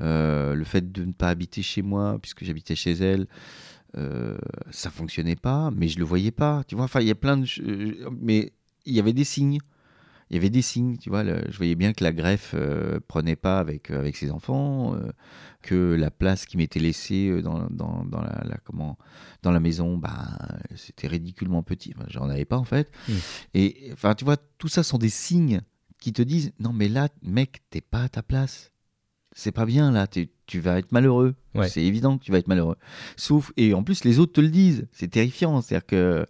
[0.00, 3.26] Euh, le fait de ne pas habiter chez moi, puisque j'habitais chez elle,
[3.96, 4.36] euh,
[4.70, 6.64] ça fonctionnait pas, mais je le voyais pas.
[6.66, 7.46] Tu vois, enfin il y a plein de...
[8.20, 8.52] Mais
[8.86, 9.58] il y avait des signes.
[10.30, 11.22] Il y avait des signes, tu vois.
[11.24, 15.12] je voyais bien que la greffe euh, prenait pas avec, euh, avec ses enfants, euh,
[15.62, 18.96] que la place qui m'était laissée dans, dans, dans la, la- comment,
[19.42, 20.38] dans la maison, bah,
[20.76, 21.92] c'était ridiculement petit.
[21.96, 22.90] Enfin, J'en avais pas en fait.
[23.08, 23.12] Mm.
[23.54, 25.60] Et enfin, tu vois, tout ça sont des signes
[25.98, 28.70] qui te disent non, mais là, mec, t'es pas à ta place.
[29.36, 31.34] C'est pas bien là, tu vas être malheureux.
[31.56, 31.68] Ouais.
[31.68, 32.76] C'est évident que tu vas être malheureux.
[33.16, 34.86] Sauf, et en plus, les autres te le disent.
[34.92, 35.60] C'est terrifiant.
[35.60, 36.26] C'est-à-dire que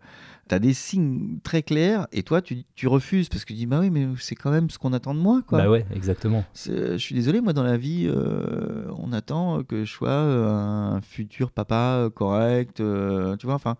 [0.48, 3.66] tu as des signes très clairs et toi, tu, tu refuses parce que tu dis
[3.66, 5.42] bah oui, mais c'est quand même ce qu'on attend de moi.
[5.46, 5.59] Quoi.
[5.59, 6.44] Bah ouais, exactement.
[6.52, 10.48] C'est- Je suis désolé, moi dans la vie, euh, on attend que je sois euh,
[10.50, 13.76] un futur papa euh, correct, euh, tu vois, enfin.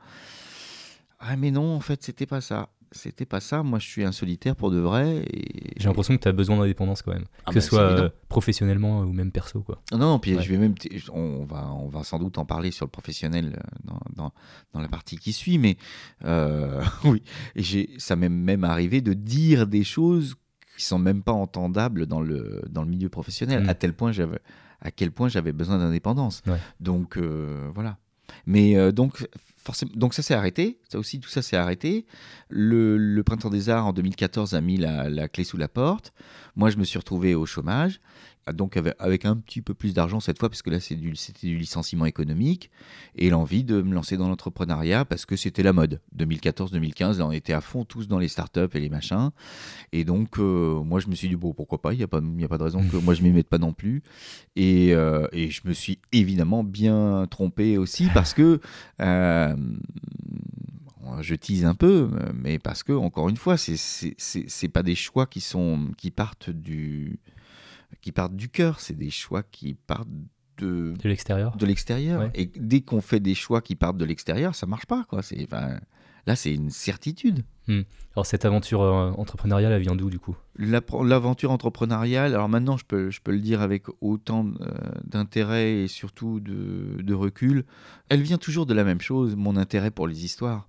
[1.21, 2.69] Ah mais non, en fait, c'était pas ça.
[2.97, 3.63] C'était pas ça.
[3.63, 5.25] Moi, je suis un solitaire pour de vrai.
[5.31, 5.73] Et...
[5.77, 7.25] J'ai l'impression que tu as besoin d'indépendance quand même.
[7.45, 8.05] Ah que bah, ce soit c'est évident.
[8.05, 9.83] euh, professionnellement ou même perso, quoi.
[9.93, 10.43] Non, non, puis Ouais.
[10.43, 10.75] je vais même,
[11.13, 14.33] on va, on va sans doute en parler sur le professionnel euh, dans, dans,
[14.73, 15.77] dans la partie qui suit, mais
[16.25, 17.23] euh, oui,
[17.99, 20.37] ça m'est même arrivé de dire des choses
[20.77, 23.69] qui sont même pas entendables dans le, dans le milieu professionnel, Mm.
[23.69, 24.39] à tel point j'avais,
[24.81, 26.43] à quel point j'avais besoin d'indépendance.
[26.47, 26.59] Ouais.
[26.81, 27.99] Donc euh, voilà.
[28.47, 29.27] Mais euh, donc
[29.95, 30.79] donc ça s'est arrêté.
[30.91, 32.07] Ça aussi, tout ça s'est arrêté.
[32.49, 36.13] Le, printemps des arts en 2014 a mis la clé sous la porte.
[36.57, 38.01] Moi, je me suis retrouvé au chômage,
[38.53, 41.01] donc avec, un petit peu plus d'argent cette fois, parce que là, c'était
[41.47, 42.71] du licenciement économique,
[43.17, 46.01] et l'envie de me lancer dans l'entrepreneuriat parce que c'était la mode.
[46.17, 49.31] 2014-2015, là, on était à fond tous dans les startups et les machins.
[49.93, 52.19] Et donc, euh, moi, je me suis dit, bon, pourquoi pas, il n'y a, pas-
[52.19, 54.03] a pas de raison que moi, je m'y mette pas non plus.
[54.57, 58.61] Et, euh, je me suis évidemment bien trompé aussi parce que
[59.01, 59.55] euh,
[61.21, 65.27] je tease un peu, mais parce que encore une fois, c'est c'est pas des choix
[65.27, 67.19] qui sont qui partent du
[68.05, 70.09] qui partent du cœur, c'est des choix qui partent
[70.59, 71.57] de De l'extérieur.
[71.57, 72.21] de l'extérieur.
[72.21, 72.31] Ouais.
[72.35, 75.23] Et dès qu'on fait des choix qui partent de l'extérieur, ça marche pas quoi.
[75.23, 75.49] C'est
[76.27, 77.45] là, c'est une certitude.
[78.15, 80.37] Alors cette aventure euh, entrepreneuriale, elle vient d'où du coup?
[80.57, 84.71] La- L'aventure entrepreneuriale, alors maintenant je peux, je peux le dire avec autant euh,
[85.05, 87.65] d'intérêt et surtout de, de recul,
[88.11, 90.69] elle vient toujours de la même chose, mon intérêt pour les histoires.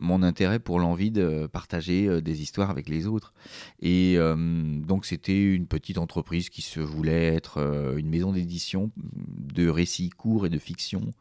[0.00, 3.32] Mon intérêt pour l'envie de partager euh, des histoires avec les autres.
[3.80, 8.90] Et euh, donc c'était une petite entreprise qui se voulait être euh, une maison d'édition
[8.96, 11.12] de récits courts et de fiction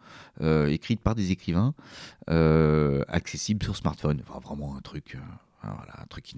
[0.42, 1.74] euh, écrite par des écrivains,
[3.08, 4.22] accessible sur smartphone.
[4.28, 5.18] Enfin, vraiment un truc.
[5.65, 6.38] Euh, voilà, un truc qui,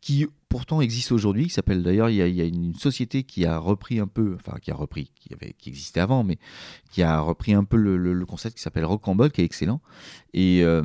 [0.00, 4.00] qui pourtant existe aujourd'hui, qui s'appelle d'ailleurs, il y, a, une société qui a repris
[4.00, 6.38] un peu, enfin qui a repris, qui, avait, qui existait avant, mais
[6.90, 9.80] qui a repris un peu le, concept qui s'appelle Rocambole, qui est excellent.
[10.34, 10.82] Et euh,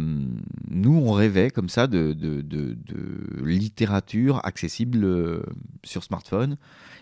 [0.70, 5.44] nous, on rêvait comme ça de, de, de- de littérature accessible euh,
[5.84, 6.58] sur smartphone.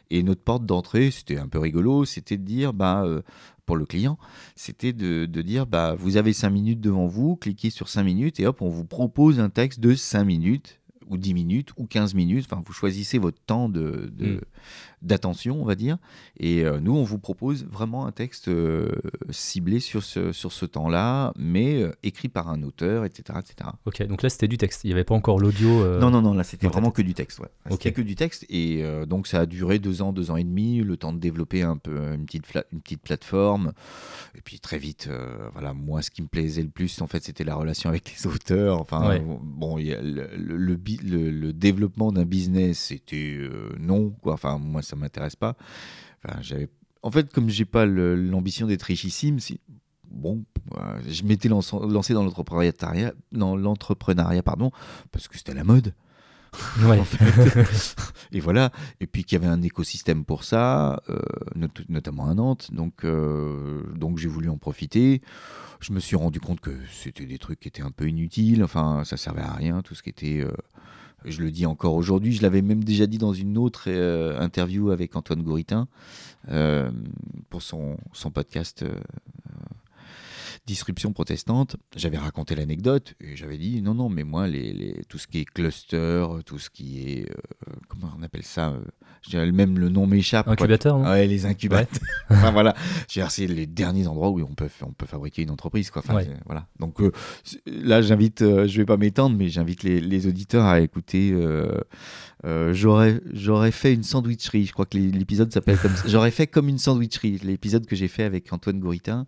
[0.09, 3.21] Et notre porte d'entrée, c'était un peu rigolo, c'était de dire, bah, euh,
[3.65, 4.17] pour le client,
[4.55, 8.39] c'était de, de dire, bah, vous avez 5 minutes devant vous, cliquez sur 5 minutes
[8.39, 12.13] et hop, on vous propose un texte de 5 minutes ou 10 minutes ou 15
[12.13, 14.39] minutes, enfin vous choisissez votre temps de, de- Mm.
[15.03, 15.97] D'attention, on va dire,
[16.39, 18.89] et euh, nous on vous propose vraiment un texte euh,
[19.29, 23.39] ciblé sur ce, sur ce temps-là, mais euh, écrit par un auteur, etc.
[23.39, 23.69] etc.
[23.85, 25.99] Ok, donc là c'était du texte, il n'y avait pas encore l'audio.
[25.99, 27.39] Non, non, non, là c'était vraiment que du texte.
[27.39, 27.77] Ouais.
[27.91, 28.45] Que du texte.
[28.49, 31.61] Et donc ça a duré deux ans, deux ans et demi, le temps de développer
[31.61, 33.73] un peu une petite, une petite plateforme.
[34.35, 35.09] Et puis très vite,
[35.51, 38.27] voilà, moi ce qui me plaisait le plus, en fait, c'était la relation avec les
[38.27, 38.79] auteurs.
[38.79, 39.21] Enfin, Ouais.
[39.43, 40.25] bon, il y a le,
[40.57, 43.37] le, développement d'un business, c'était
[43.79, 44.33] non, quoi.
[44.33, 45.55] Enfin, moi ça m'intéresse pas.
[46.25, 46.69] Enfin, j'avais.
[47.01, 49.59] En fait, comme j'ai pas l'ambition d'être richissime, si,
[50.09, 50.45] bon,
[50.77, 54.71] euh, je m'étais lancé, lancé dans l'entrepreneuriat, dans l'entrepreneuriat, pardon,
[55.11, 55.93] parce que c'était la mode.
[56.85, 56.99] Ouais.
[56.99, 57.95] en fait.
[58.31, 58.71] et voilà.
[58.99, 61.19] Et puis qu'il y avait un écosystème pour ça, euh,
[61.55, 62.69] not- notamment à Nantes.
[62.73, 65.21] Donc, euh, donc j'ai voulu en profiter.
[65.81, 68.63] Je me suis rendu compte que c'était des trucs qui étaient un peu inutiles.
[68.63, 69.81] Enfin, ça servait à rien.
[69.81, 70.39] Tout ce qui était.
[70.41, 70.51] euh,
[71.25, 72.33] je le dis encore aujourd'hui.
[72.33, 75.87] Je l'avais même déjà dit dans une autre euh, interview avec Antoine Gouritin
[76.49, 76.89] euh,
[77.49, 78.85] pour son, son podcast.
[80.63, 85.01] Euh, Disruption protestante, j'avais raconté l'anecdote et j'avais dit non, non, mais moi, les, les-
[85.09, 87.29] tout ce qui est cluster, tout ce qui est.
[87.29, 88.73] euh, comment on appelle ça
[89.33, 90.47] euh, Même le nom m'échappe.
[90.47, 91.09] Incubateur, non?
[91.09, 91.99] Ouais, les incubateurs.
[92.29, 92.73] enfin voilà,
[93.07, 95.91] c'est les derniers endroits où on peut, on peut fabriquer une entreprise.
[95.91, 96.01] Quoi.
[96.05, 96.23] Enfin, Ouais.
[96.25, 96.67] c'est- voilà.
[96.79, 97.11] Donc euh,
[97.65, 101.31] là, j'invite, euh, je vais pas m'étendre, mais j'invite les, les auditeurs à écouter.
[101.33, 101.77] euh,
[102.45, 104.65] euh, j'aurais, j'aurais fait une sandwicherie.
[104.65, 106.07] Je crois que l'é- l'épisode s'appelle comme ça.
[106.07, 107.39] J'aurais fait comme une sandwicherie.
[107.43, 109.27] L'épisode que j'ai fait avec Antoine Gouritin.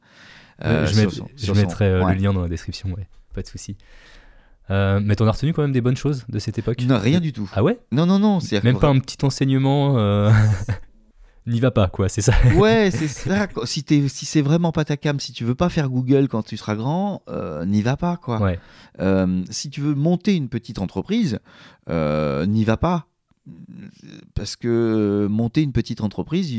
[0.63, 2.15] Euh, je, sur mets- son- je sur son- mettrai euh, ouais.
[2.15, 3.75] le lien dans la description, ouais, pas de souci.
[4.71, 6.81] Euh, mais t'en as retenu quand même des bonnes choses de cette époque?
[6.87, 7.49] Non, rien du tout.
[7.53, 7.79] Ah ouais?
[7.91, 8.39] Non, non, non.
[8.63, 10.31] Même pas un petit enseignement euh,
[11.47, 12.33] N'y va pas, quoi, c'est ça?
[12.55, 13.47] Ouais, c'est ça.
[13.65, 16.57] Si, si c'est vraiment pas ta cam, si tu veux pas faire Google quand tu
[16.57, 18.41] seras grand, euh, n'y va pas, quoi.
[18.41, 18.59] Ouais,
[19.51, 21.37] si tu veux monter une petite entreprise,
[21.87, 23.05] n'y va pas.
[24.33, 26.51] Parce que monter une petite entreprise,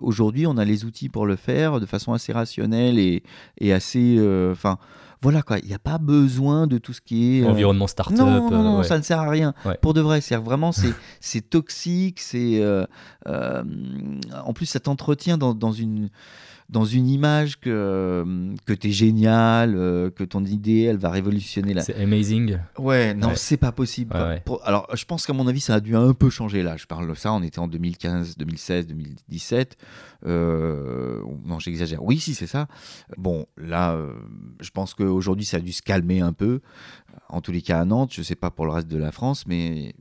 [0.00, 3.22] aujourd'hui, on a les outils pour le faire de façon assez rationnelle et,
[3.58, 4.16] et assez.
[4.18, 4.78] euh, Enfin,
[5.22, 5.58] voilà quoi.
[5.60, 7.42] Il n'y a pas besoin de tout ce qui est.
[7.44, 8.18] euh, environnement start-up.
[8.18, 8.84] non, non, euh, non, ouais.
[8.84, 9.54] ça ne sert à rien.
[9.64, 9.78] Ouais.
[9.80, 10.72] Pour de vrai, c'est vraiment
[11.20, 12.84] c'est toxique, c'est euh,
[13.26, 13.62] euh,
[14.44, 16.08] en plus ça t'entretient dans, dans une
[16.68, 18.24] dans une image que
[18.66, 21.82] que t'es génial, euh, que ton idée elle va révolutionner la.
[21.82, 22.58] C'est amazing.
[22.78, 23.36] Ouais, non, Ouais.
[23.36, 24.14] c'est pas possible.
[24.16, 24.58] Ouais, ouais.
[24.64, 26.76] Alors, je pense qu'à mon avis, ça a dû un peu changer là.
[26.76, 29.76] Je parle de ça, on était en 2015, 2016, 2017.
[30.26, 32.02] Euh, non, j'exagère.
[32.02, 32.66] Oui, si, c'est ça.
[33.16, 34.12] Bon, là, euh,
[34.60, 36.60] je pense qu'aujourd'hui, ça a dû se calmer un peu.
[37.28, 39.46] En tous les cas, à Nantes, je sais pas pour le reste de la France,
[39.46, 39.94] mais.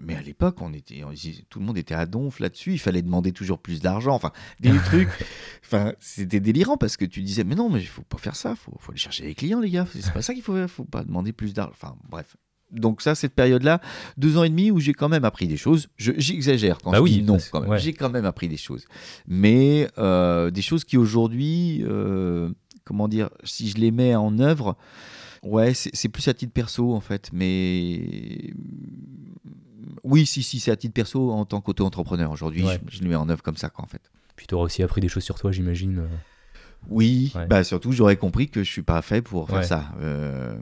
[0.00, 1.12] Mais à l'époque, on était, on-
[1.50, 2.72] tout le monde était à donf là-dessus.
[2.72, 4.14] Il fallait demander toujours plus d'argent.
[4.14, 5.08] Enfin, des trucs.
[5.64, 8.56] Enfin, c'était délirant parce que tu disais, mais non, mais il faut pas faire ça.
[8.56, 9.86] Faut, faut aller chercher les clients, les gars.
[9.92, 10.70] C'est pas ça qu'il faut faire.
[10.70, 11.72] Faut pas demander plus d'argent.
[11.74, 12.36] Enfin, bref.
[12.72, 13.80] Donc ça, cette période-là,
[14.16, 15.88] deux ans et demi où j'ai quand même appris des choses.
[15.96, 17.32] Je- J'exagère quand Bah je oui, dis non.
[17.34, 17.70] parce- quand même.
[17.70, 17.78] ouais.
[17.80, 18.86] J'ai quand même appris des choses,
[19.26, 22.48] mais euh, des choses qui aujourd'hui, euh,
[22.84, 24.76] comment dire, si je les mets en œuvre,
[25.42, 27.30] ouais, c'est plus à titre perso en fait.
[27.32, 28.52] Mais
[30.04, 32.64] oui, si, si, c'est à titre perso en tant qu'auto-entrepreneur aujourd'hui.
[32.64, 32.80] Ouais.
[32.88, 34.10] Je, je le mets en œuvre comme ça, quoi, en fait.
[34.36, 35.98] Puis t'auras aussi appris des choses sur toi, j'imagine.
[36.00, 36.06] euh.
[36.88, 37.46] Oui, Ouais.
[37.46, 39.64] bah surtout j'aurais compris que je suis pas fait pour faire Ouais.
[39.64, 40.58] ça, euh,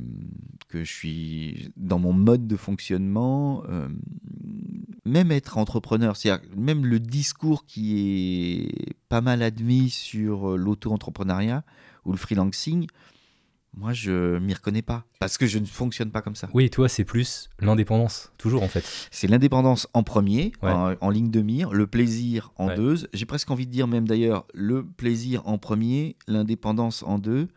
[0.68, 3.88] que je suis dans mon mode de fonctionnement, euh,
[5.04, 11.62] même être entrepreneur, c'est-à-dire même le discours qui est pas mal admis sur l'auto-entrepreneuriat
[12.04, 12.88] ou le freelancing,
[13.78, 16.48] moi je m'y reconnais pas parce que je ne fonctionne pas comme ça.
[16.52, 18.84] Oui, toi, c'est plus l'indépendance, toujours en fait.
[19.12, 20.70] C'est l'indépendance en premier, Ouais.
[20.72, 22.74] en, en ligne de mire, le plaisir en Ouais.
[22.76, 22.96] deux.
[23.12, 27.48] J'ai presque envie de dire même d'ailleurs le plaisir en premier, l'indépendance en deux.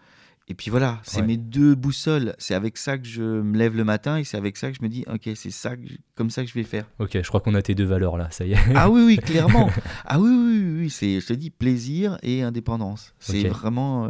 [0.51, 1.27] Et puis voilà, c'est Ouais.
[1.27, 2.35] mes deux boussoles.
[2.37, 4.83] C'est avec ça que je me lève le matin et c'est avec ça que je
[4.83, 6.83] me dis, ok, c'est ça, que je- comme ça que je vais faire.
[6.99, 8.55] Ok, je crois qu'on a tes deux valeurs là, ça y est.
[8.75, 9.69] Ah oui, oui, clairement.
[10.05, 13.13] Ah oui, oui, oui, oui, c'est, je te dis, plaisir et indépendance.
[13.19, 14.09] C'est vraiment.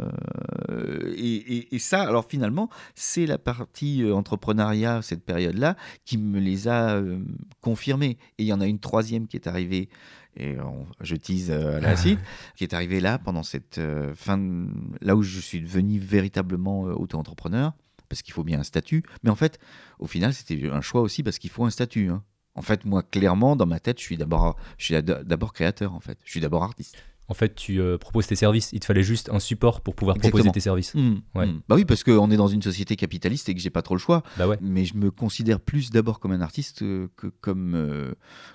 [0.70, 6.18] euh, et, et- et ça, alors finalement, c'est la partie euh, entrepreneuriat, cette période-là, qui
[6.18, 7.20] me les a euh,
[7.60, 8.18] confirmés.
[8.38, 9.88] Et il y en a une troisième qui est arrivée.
[10.36, 12.20] Et on- je tease euh, à la suite,
[12.56, 14.66] qui est arrivée là pendant cette euh, fin, de-
[15.00, 17.72] là où je suis devenu véritablement euh, auto-entrepreneur,
[18.08, 19.02] parce qu'il faut bien un statut.
[19.22, 19.58] Mais en fait,
[19.98, 22.08] au final, c'était un choix aussi parce qu'il faut un statut.
[22.08, 22.22] hein.
[22.54, 25.94] En fait, moi, clairement, dans ma tête, je suis d'abord, je suis d'abord créateur.
[25.94, 26.96] En fait, je suis d'abord artiste.
[27.32, 28.68] En fait, tu euh, proposes tes services.
[28.74, 30.40] Il te fallait juste un support pour pouvoir Exactement.
[30.42, 30.94] proposer tes services.
[30.94, 31.46] Mm, Ouais.
[31.46, 31.62] mm.
[31.66, 34.00] Bah oui, parce qu'on est dans une société capitaliste et que j'ai pas trop le
[34.00, 34.22] choix.
[34.36, 34.58] Bah ouais.
[34.60, 38.12] Mais je me considère plus d'abord comme un artiste euh, que comme, euh,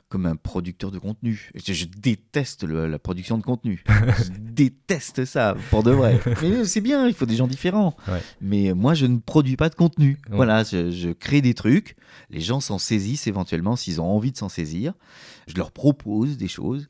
[0.09, 1.49] comme un producteur de contenu.
[1.55, 3.83] Je, je déteste le- la production de contenu.
[4.19, 6.19] je déteste ça, pour de vrai.
[6.43, 7.95] Mais c'est bien, il faut des gens différents.
[8.07, 8.21] Ouais.
[8.41, 10.19] Mais moi, je ne produis pas de contenu.
[10.29, 10.35] Ouais.
[10.35, 11.95] Voilà, je, je crée des trucs.
[12.29, 14.93] Les gens s'en saisissent éventuellement s'ils ont envie de s'en saisir.
[15.47, 16.89] Je leur propose des choses.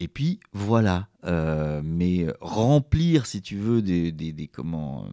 [0.00, 1.08] Et puis voilà.
[1.24, 5.08] Euh, mais remplir, si tu veux, des, des, des- comment euh,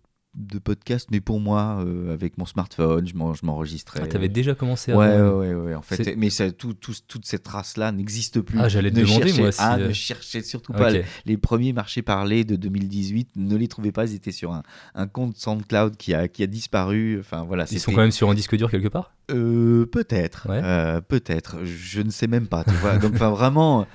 [0.59, 4.01] podcast, mais pour moi, euh, avec mon smartphone, je m'en- je m'enregistrais.
[4.03, 4.97] Ah, T'avais déjà commencé à.
[4.97, 6.17] Ouais, ouais, ouais, ouais, en C'est- fait.
[6.17, 8.59] Mais ça, tout, tout- toute cette race-là n'existe plus.
[8.59, 10.91] Ah, j'allais te Ne demander, cherchez- moi, si, Ah, euh, ne cherchez surtout pas
[11.27, 14.63] les premiers marchés parlés de 2018, ne les trouvez pas, ils étaient sur un,
[14.95, 17.19] un compte SoundCloud qui a, qui a disparu.
[17.21, 19.13] Enfin voilà, Ils sont quand même sur un disque dur quelque part?
[19.31, 20.61] Euh, peut-être, Ouais.
[20.63, 22.65] euh, peut-être, je ne sais même pas.
[22.65, 23.87] Tu vois, donc enfin vraiment.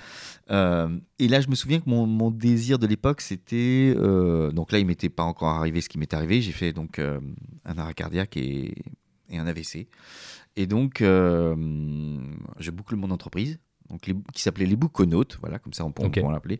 [0.49, 4.71] Euh, et là, je me souviens que mon, mon désir de l'époque, c'était euh, donc
[4.71, 6.41] là, il m'était pas encore arrivé ce qui m'est arrivé.
[6.41, 7.19] J'ai fait donc euh,
[7.65, 8.75] un arrêt cardiaque et,
[9.29, 9.87] et un AVC.
[10.55, 13.59] Et donc, je boucle mon entreprise.
[13.89, 16.15] Donc les- qui s'appelait les Bouconautes, voilà, comme ça on peut, on Ok.
[16.21, 16.59] peut l'appeler.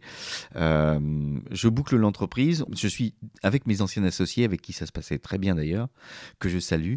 [0.56, 2.63] Je boucle l'entreprise.
[2.73, 5.89] Je suis avec mes anciens associés, avec qui ça se passait très bien d'ailleurs,
[6.39, 6.95] que je salue.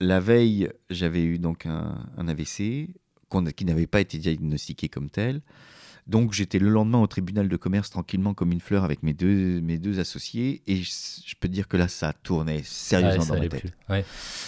[0.00, 2.90] La veille, j'avais eu donc un, un AVC
[3.56, 5.40] qui n'avait pas été diagnostiqué comme tel.
[6.06, 9.60] Donc j'étais le lendemain au tribunal de commerce tranquillement comme une fleur avec mes deux,
[9.60, 10.90] mes deux associés et je,
[11.26, 13.72] je peux te dire que là ça tournait sérieusement ça dans ma tête.
[13.88, 14.04] Ouais.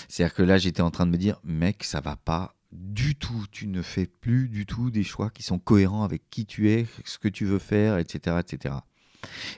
[0.09, 3.45] C'est-à-dire que là j'étais en train de me dire mec ça va pas du tout,
[3.51, 6.87] tu ne fais plus du tout des choix qui sont cohérents avec qui tu es,
[7.05, 8.37] ce que tu veux faire, etc.
[8.41, 8.77] etc.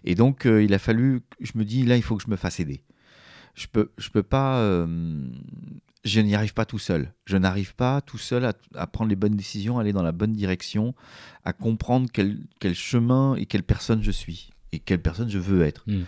[0.03, 2.37] Et donc euh, il a fallu, je me dis là il faut que je me
[2.37, 2.83] fasse aider.
[3.55, 5.29] Je peux, je peux pas, euh,
[6.05, 7.13] je n'y arrive pas tout seul.
[7.27, 10.13] Je n'arrive pas tout seul à, à prendre les bonnes décisions, à aller dans la
[10.13, 10.95] bonne direction,
[11.45, 15.63] à comprendre quel, quel chemin et quelle personne je suis et quelle personne je veux
[15.63, 16.03] être, Mm.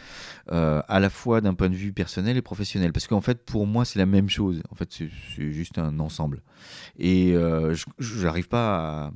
[0.51, 2.93] Euh, à la fois d'un point de vue personnel et professionnel.
[2.93, 4.61] Parce qu'en fait, pour moi, c'est la même chose.
[4.71, 5.09] En fait, c'est
[5.53, 6.43] juste un ensemble.
[6.99, 9.07] Et euh, je n'arrive pas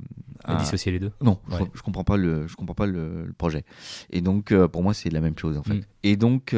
[0.45, 1.11] à, À à- dissocier les deux.
[1.21, 1.57] non, Ouais.
[1.59, 3.65] je, je comprends pas le, je comprends pas le, le projet.
[4.09, 5.73] Et donc, euh, pour moi, c'est la même chose en fait.
[5.75, 5.81] Mm.
[6.03, 6.53] Et donc,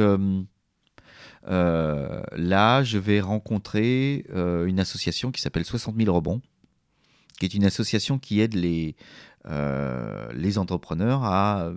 [1.48, 6.40] euh, là, je vais rencontrer euh, une association qui s'appelle 60 000 rebonds,
[7.38, 8.96] qui est une association qui aide les,
[9.46, 11.72] euh, les entrepreneurs à,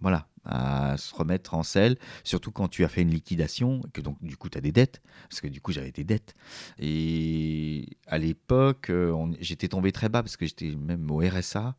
[0.00, 4.22] voilà, à se remettre en selle, surtout quand tu as fait une liquidation, que donc
[4.22, 6.34] du coup tu as des dettes, parce que du coup j'avais des dettes.
[6.78, 8.92] Et à l'époque,
[9.40, 11.76] j'étais tombé très bas, parce que j'étais même au RSA,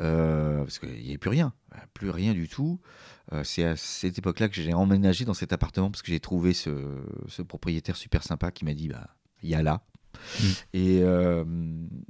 [0.00, 1.52] euh, parce qu'il n'y avait plus rien,
[1.94, 2.80] plus rien du tout.
[3.32, 6.54] Euh, c'est à cette époque-là que j'ai emménagé dans cet appartement, parce que j'ai trouvé
[6.54, 6.70] ce,
[7.46, 9.08] propriétaire super sympa qui m'a dit, bah,
[9.42, 9.82] y a là.
[10.72, 11.44] Et euh,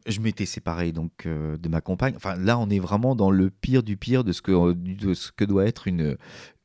[0.07, 2.14] je m'étais séparé donc euh, de ma compagne.
[2.16, 5.33] Enfin, là, on est vraiment dans le pire du pire de ce que, de ce
[5.33, 6.16] que doit être une,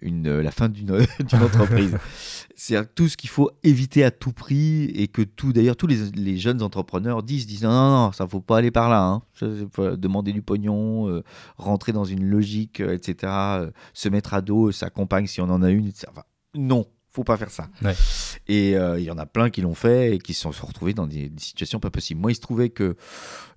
[0.01, 0.91] une, la fin d'une
[1.33, 1.97] entreprise.
[2.55, 6.11] C'est tout ce qu'il faut éviter à tout prix et que tout, d'ailleurs, tous les,
[6.11, 9.03] les, jeunes entrepreneurs disent, disent non, non, non, ça faut pas aller par là.
[9.03, 9.21] Hein.
[9.97, 11.23] demander du pognon, euh,
[11.57, 13.31] rentrer dans une logique, etc.
[13.93, 15.91] se mettre à dos sa compagne si on en a une.
[16.07, 16.23] Enfin,
[16.55, 17.69] non, faut pas faire ça.
[18.47, 20.93] Et euh, il y en a plein qui l'ont fait et qui se sont retrouvés
[20.93, 22.19] dans des, situations pas possibles.
[22.19, 22.95] Moi, il se trouvait que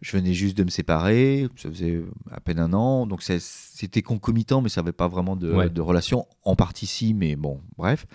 [0.03, 3.23] je venais juste de me séparer, ça faisait à peine un an, donc
[3.77, 6.27] c'était concomitant, mais ça n'avait pas vraiment de, relation.
[6.45, 8.07] En partie si, mais bon, bref.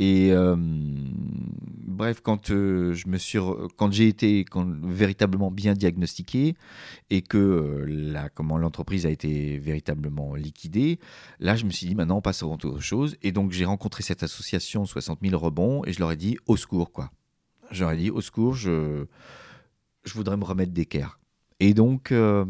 [0.00, 3.38] Et euh, bref, quand euh, je me suis,
[3.76, 4.44] quand j'ai été
[4.82, 6.56] véritablement bien diagnostiqué
[7.10, 10.98] et que la, comment l'entreprise a été véritablement liquidée,
[11.38, 13.16] là, je me suis dit maintenant, on passe à autre chose.
[13.22, 16.56] Et donc, j'ai rencontré cette association 60 000 rebonds et je leur ai dit au
[16.56, 17.12] secours, quoi.
[17.70, 19.06] J'aurais dit au secours, je,
[20.04, 21.20] je voudrais me remettre d'équerre.
[21.60, 22.44] Et donc, euh,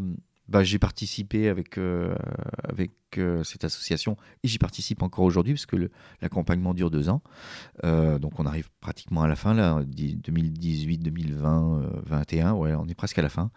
[0.47, 2.15] bah, j'ai participé avec, euh,
[2.63, 5.89] avec euh, cette association et j'y participe encore aujourd'hui parce que
[6.21, 7.21] l'accompagnement dure deux ans.
[7.83, 13.17] donc, on arrive pratiquement à la fin, là, 2018, 2020, 2021, ouais, on est presque
[13.19, 13.51] à la fin.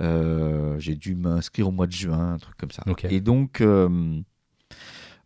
[0.00, 2.82] j'ai dû m'inscrire au mois de juin, un truc comme ça.
[3.04, 3.62] Et donc,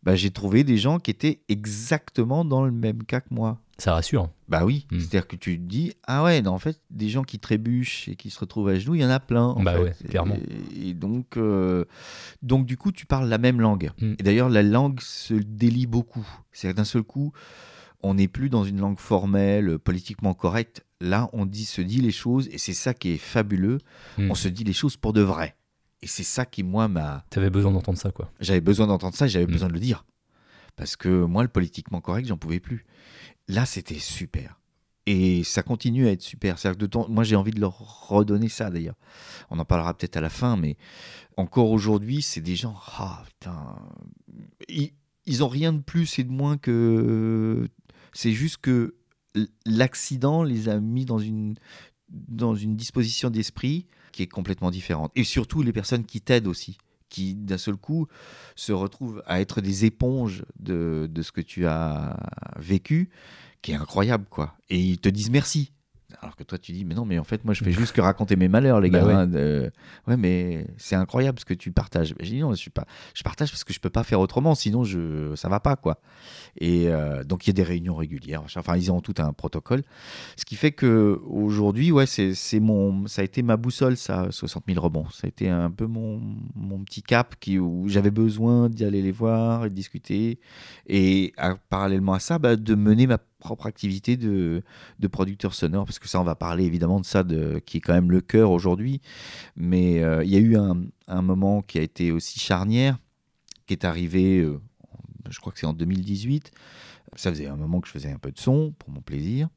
[0.03, 3.61] bah, j'ai trouvé des gens qui étaient exactement dans le même cas que moi.
[3.81, 4.29] Ça rassure.
[4.49, 4.99] Bah oui, hmm.
[4.99, 8.16] c'est-à-dire que tu te dis, ah ouais, non, en fait, des gens qui trébuchent et
[8.16, 9.55] qui se retrouvent à genoux, il y en a plein.
[9.62, 10.37] bah ouais, clairement.
[10.74, 11.85] Et, donc, euh,
[12.43, 13.91] donc, du coup, tu parles la même langue.
[14.01, 14.14] Hmm.
[14.18, 16.26] Et d'ailleurs, la langue se délie beaucoup.
[16.51, 17.33] C'est-à-dire d'un seul coup,
[18.03, 20.85] on n'est plus dans une langue formelle, politiquement correcte.
[21.01, 23.79] Là, on dit, se dit les choses, et c'est ça qui est fabuleux.
[24.16, 24.33] Hmm.
[24.33, 25.55] On se dit les choses pour de vrai.
[26.03, 27.24] Et c'est ça qui, moi, m'a.
[27.31, 28.33] T'avais besoin d'entendre ça, quoi.
[28.41, 30.05] J'avais besoin d'entendre ça, j'avais besoin de le dire.
[30.79, 32.87] Parce que moi, le politiquement correct, j'en pouvais plus.
[33.49, 34.61] Là, c'était super.
[35.07, 36.59] Et ça continue à être super.
[36.59, 38.97] cest de temps, moi, j'ai envie de leur redonner ça, d'ailleurs.
[39.51, 40.77] On en parlera peut-être à la fin, mais
[41.39, 42.77] encore aujourd'hui, c'est des gens.
[42.99, 43.77] Ah, putain.
[44.69, 44.93] Ils,
[45.25, 47.69] ils ont rien de plus et de moins que.
[48.13, 48.97] C'est juste que
[49.65, 51.55] l'accident les a mis dans une,
[52.11, 55.13] dans une disposition d'esprit qui est complètement différente.
[55.15, 56.79] Et surtout les personnes qui t'aident aussi,
[57.09, 58.07] qui d'un seul coup
[58.57, 62.17] se retrouvent à être des éponges de, de, ce que tu as
[62.59, 63.11] vécu,
[63.63, 64.57] qui est incroyable, quoi.
[64.71, 65.73] Et ils te disent merci.
[66.23, 68.01] Alors que toi, tu dis, mais non, mais en fait, moi, je fais juste que
[68.01, 69.21] raconter mes malheurs, les bah gars.
[69.21, 69.31] Hein,
[70.07, 70.17] ouais.
[70.17, 72.15] mais c'est incroyable ce que tu partages.
[72.21, 72.87] J'ai dit, non, je, suis pas...
[73.13, 75.35] je partage parce que je peux pas faire autrement, sinon je...
[75.37, 76.01] ça va pas, quoi.
[76.57, 78.43] Et euh, donc, il y a des réunions régulières.
[78.57, 79.83] Enfin, ils ont tout un protocole.
[80.37, 83.07] Ce qui fait que aujourd'hui, ouais, c'est mon...
[83.07, 85.11] ça a été ma boussole, ça, 60 000 rebonds.
[85.11, 86.23] Ça a été un peu mon,
[86.55, 87.59] mon petit cap qui...
[87.59, 90.41] où j'avais besoin d'y aller les voir et de discuter.
[90.87, 91.35] Et
[91.69, 94.62] parallèlement à ça, bah, de mener ma propre activité de,
[94.99, 97.80] de, producteur sonore, parce que ça, on va parler évidemment de ça, de, qui est
[97.80, 99.01] quand même le cœur aujourd'hui.
[99.57, 102.99] Mais euh, il y a eu un, un, moment qui a été aussi charnière,
[103.66, 104.61] qui est arrivé, euh,
[105.30, 106.51] je crois que c'est en 2018.
[107.16, 109.49] Ça faisait un moment que je faisais un peu de son pour mon plaisir.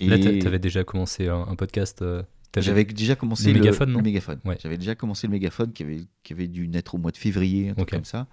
[0.00, 0.06] Et...
[0.06, 2.22] Là, tu avais déjà commencé un, podcast euh,
[2.60, 3.92] j'avais déjà commencé le, mégaphone.
[3.94, 4.40] Le mégaphone.
[4.60, 7.70] J'avais déjà commencé le mégaphone qui avait, qui avait dû naître au mois de février,
[7.70, 8.26] un truc comme ça.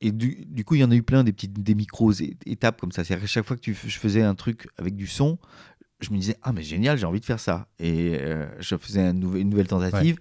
[0.00, 2.12] Et du, du, coup, il y en a eu plein des petites des micros
[2.46, 3.04] étapes comme ça.
[3.04, 5.38] C'est-à-dire chaque fois que tu, je faisais un truc avec du son,
[6.00, 7.68] je me disais ah mais génial, j'ai envie de faire ça.
[7.78, 10.16] Et euh, je faisais un une nouvelle tentative.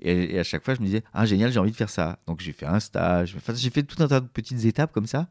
[0.00, 2.18] Et, à chaque fois, je me disais ah génial, j'ai envie de faire ça.
[2.26, 3.34] Donc j'ai fait un stage.
[3.36, 5.28] Enfin, j'ai fait tout un tas de petites étapes comme ça.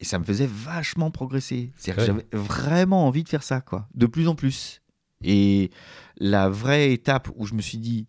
[0.00, 1.72] Et ça me faisait vachement progresser.
[1.76, 3.88] C'est-à-dire que j'avais vraiment envie de faire ça, quoi.
[3.94, 4.80] De plus en plus.
[5.24, 5.70] Et
[6.18, 8.06] la vraie étape où je me suis dit,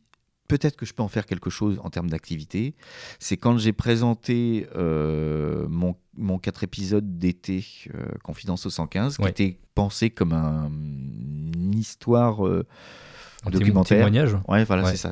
[0.48, 2.76] peut-être que je peux en faire quelque chose en termes d'activité,
[3.20, 9.28] c'est quand j'ai présenté euh, mon, mon 4 épisodes d'été, euh, Confidence au 115, qui
[9.28, 12.66] était pensé comme un, une histoire euh,
[13.46, 13.98] un documentaire.
[13.98, 15.12] témoignage Ouais, voilà, c'est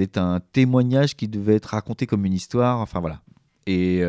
[0.00, 2.80] Être un témoignage qui devait être raconté comme une histoire.
[2.80, 3.22] Enfin, voilà.
[3.66, 4.02] Et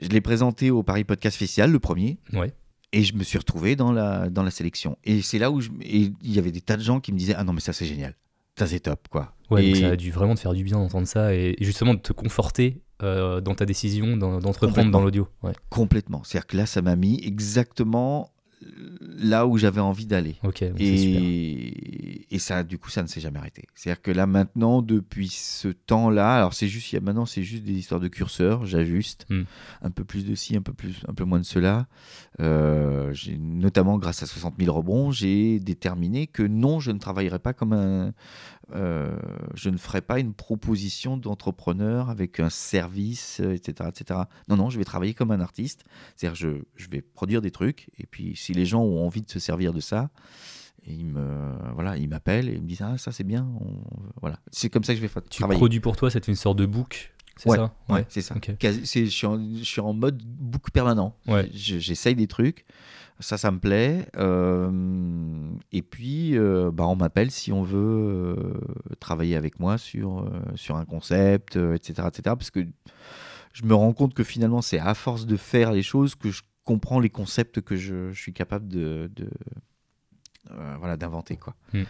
[0.00, 2.18] je l'ai présenté au Paris Podcast Festival, le premier.
[2.32, 2.52] Ouais.
[2.92, 4.96] Et je me suis retrouvé dans la, dans la sélection.
[5.04, 7.44] Et c'est là où il y avait des tas de gens qui me disaient Ah
[7.44, 8.14] non, mais ça, c'est génial.
[8.58, 9.34] Ça, c'est top, quoi.
[9.50, 9.74] Ouais, et...
[9.74, 12.82] ça a dû vraiment te faire du bien d'entendre ça et, justement de te conforter
[13.02, 15.28] euh, dans ta décision d'entreprendre dans l'audio.
[15.42, 15.52] Ouais.
[15.68, 16.22] Complètement.
[16.24, 18.32] C'est-à-dire que là, ça m'a mis exactement
[19.00, 20.36] là où j'avais envie d'aller.
[20.78, 23.64] et, et ça, du coup, ça ne s'est jamais arrêté.
[23.74, 28.00] C'est-à-dire que là, maintenant, depuis ce temps-là, alors c'est juste, maintenant, c'est juste des histoires
[28.00, 29.42] de curseurs, j'ajuste hmm.
[29.82, 31.86] un peu plus de ci, un peu plus, un peu moins de cela.
[32.40, 37.52] Euh, notamment grâce à 60 000 rebonds, j'ai déterminé que non, je ne travaillerai pas
[37.52, 38.12] comme un,
[38.74, 39.16] euh,
[39.54, 44.20] je ne ferai pas une proposition d'entrepreneur avec un service, etc., etc.
[44.48, 45.84] Non, non, je vais travailler comme un artiste.
[46.16, 49.30] C'est-à-dire, je, je, vais produire des trucs, et puis si les gens ont envie de
[49.30, 50.10] se servir de ça,
[50.86, 53.82] ils me, voilà, ils m'appellent et ils me disent ah ça c'est bien, on-
[54.20, 54.38] voilà.
[54.50, 55.58] C'est comme ça que je vais fa- Tu travailler.
[55.58, 57.74] produis pour toi, ça te fait une sorte de book, c'est Ouais, ça?
[57.88, 58.34] Ouais, c'est ça.
[58.36, 58.56] Ok.
[58.58, 61.14] Quasi- c'est- je, suis en, je suis en mode book permanent.
[61.26, 61.50] Ouais.
[61.54, 62.64] Je- J'essaye des trucs.
[63.20, 64.06] Ça, ça me plaît.
[64.16, 67.78] Euh, et puis, euh, bah, on m'appelle si on veut
[68.38, 68.60] euh,
[69.00, 72.22] travailler avec moi sur, euh, sur un concept, etc., etc.
[72.36, 72.60] Parce que
[73.52, 76.42] je me rends compte que finalement, c'est à force de faire les choses que je
[76.64, 79.28] comprends les concepts que je, je suis capable de, de,
[80.78, 81.36] voilà, d'inventer.
[81.36, 81.54] quoi.
[81.72, 81.82] Mm.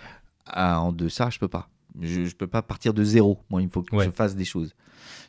[0.47, 1.69] Ah, en deçà, je peux pas.
[2.01, 3.39] Je, je peux pas partir de zéro.
[3.51, 4.05] Moi, il faut que Ouais.
[4.07, 4.73] je fasse des choses.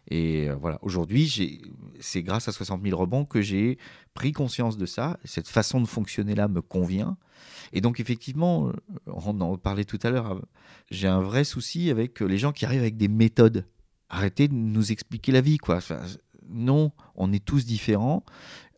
[0.10, 1.62] Et euh, voilà, aujourd'hui, j'ai-
[2.00, 3.78] c'est grâce à 60 000 rebonds que j'ai
[4.14, 5.20] pris conscience de ça.
[5.24, 7.18] Cette façon de fonctionner-là me convient.
[7.74, 8.74] Et donc, effectivement, euh,
[9.08, 10.42] on en parlait tout à l'heure, euh,
[10.92, 13.66] j'ai un vrai souci avec euh, les gens qui arrivent avec des méthodes.
[14.10, 15.80] Arrêtez de nous expliquer la vie, quoi.
[16.50, 18.24] Non, on est tous différents.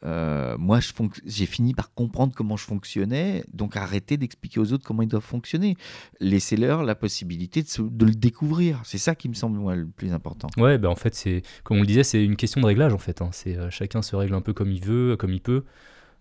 [0.04, 0.80] Euh, moi,
[1.28, 5.22] j'ai fini par comprendre comment je fonctionnais, donc arrêtez d'expliquer aux autres comment ils doivent
[5.24, 5.76] fonctionner.
[6.20, 8.82] Laissez-leur la possibilité de, se- de le découvrir.
[8.84, 10.47] C'est ça qui me semble moi, le plus important.
[10.58, 12.97] Ouais, bah en fait, c'est comme on le disait, c'est une question de réglage en
[12.97, 13.22] fait.
[13.22, 13.30] hein.
[13.32, 15.66] C'est euh, chacun se règle un peu comme il veut, comme il peut.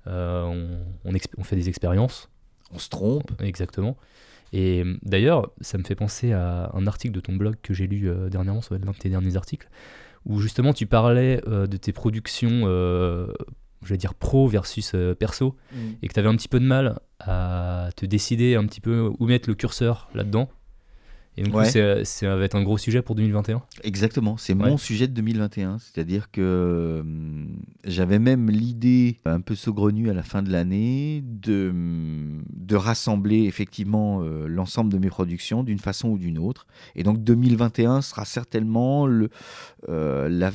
[0.07, 0.69] Euh, on,
[1.05, 2.29] on, exp- on fait des expériences,
[2.73, 3.33] On se trompe.
[3.41, 3.97] exactement.
[4.53, 8.11] Et d'ailleurs, ça me fait penser à un article de ton blog que j'ai lu
[8.31, 9.69] dernièrement, ça va être l'un de tes derniers articles,
[10.27, 13.29] où justement tu parlais euh, de tes productions, euh,
[13.83, 15.57] je vais dire pro versus euh, perso,
[16.03, 19.11] et que tu avais un petit peu de mal à te décider un petit peu
[19.19, 20.49] où mettre le curseur là-dedans.
[21.37, 22.05] Et donc, Ouais.
[22.05, 23.63] ça va être un gros sujet pour 2021.
[23.85, 24.69] Exactement, c'est Ouais.
[24.69, 25.79] mon sujet de 2021.
[25.79, 31.71] C'est-à-dire que hum, j'avais même l'idée un peu saugrenue à la fin de l'année de,
[31.71, 36.67] hum, de rassembler effectivement euh, l'ensemble de mes productions d'une façon ou d'une autre.
[36.97, 39.09] Et donc 2021 sera certainement
[39.89, 40.53] euh, la-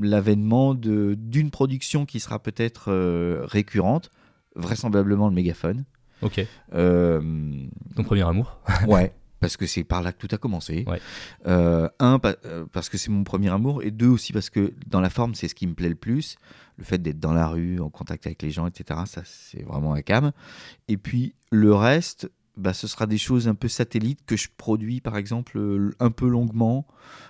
[0.00, 4.10] l'avènement de- d'une production qui sera peut-être euh, récurrente,
[4.56, 5.84] vraisemblablement le mégaphone.
[6.22, 7.20] Ok, Euh,
[7.96, 8.58] ton premier amour.
[8.86, 10.84] Ouais, parce que c'est par là que tout a commencé.
[10.86, 11.00] Ouais.
[11.46, 14.72] Euh, un, pa- euh, parce que c'est mon premier amour, et deux aussi parce que
[14.86, 16.36] dans la forme, c'est ce qui me plaît le plus.
[16.76, 19.94] Le fait d'être dans la rue, en contact avec les gens, etc., ça, c'est vraiment
[19.94, 20.32] un cam.
[20.88, 25.00] Et puis, le reste, bah, ce sera des choses un peu satellites que je produis,
[25.00, 26.86] par exemple, euh, un peu longuement,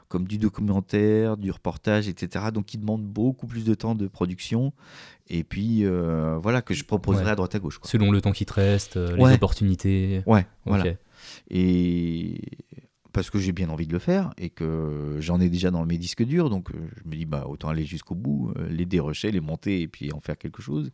[0.08, 4.72] comme du documentaire, du reportage, etc., donc qui demandent beaucoup plus de temps de production.
[5.28, 7.30] Et puis, euh, voilà, que je proposerai Ouais.
[7.30, 7.78] à droite à gauche.
[7.78, 7.88] quoi.
[7.90, 10.22] Selon le temps qui te reste, euh, les opportunités.
[10.26, 10.46] Ouais, Ok.
[10.66, 10.84] voilà.
[11.50, 12.40] Et
[13.12, 15.98] parce que j'ai bien envie de le faire et que j'en ai déjà dans mes
[15.98, 19.32] disques durs, donc euh, je me dis bah autant aller jusqu'au bout, euh, les dérocher,
[19.32, 20.90] les monter et puis en faire quelque chose.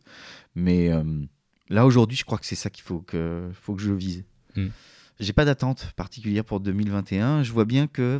[0.55, 1.03] Mais euh,
[1.69, 4.25] là aujourd'hui, je crois que c'est ça qu'il faut que faut que je vise.
[4.55, 4.69] Hmm.
[5.19, 7.43] J'ai pas d'attente particulière pour 2021.
[7.43, 8.19] Je vois bien que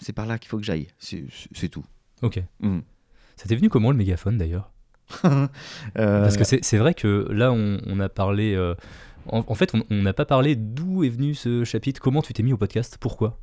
[0.00, 0.88] c'est par là qu'il faut que j'aille.
[0.98, 1.84] C'est tout.
[2.22, 2.42] Ok.
[2.60, 2.80] Hmm.
[3.36, 4.72] Ça t'est venu comment le mégaphone d'ailleurs
[5.24, 5.48] Euh,
[6.22, 8.54] Parce que c'est c'est vrai que là, on, on a parlé.
[8.54, 8.74] euh,
[9.26, 12.00] en, en fait, on n'a pas parlé d'où est venu ce chapitre.
[12.00, 13.40] Comment tu t'es mis au podcast Pourquoi?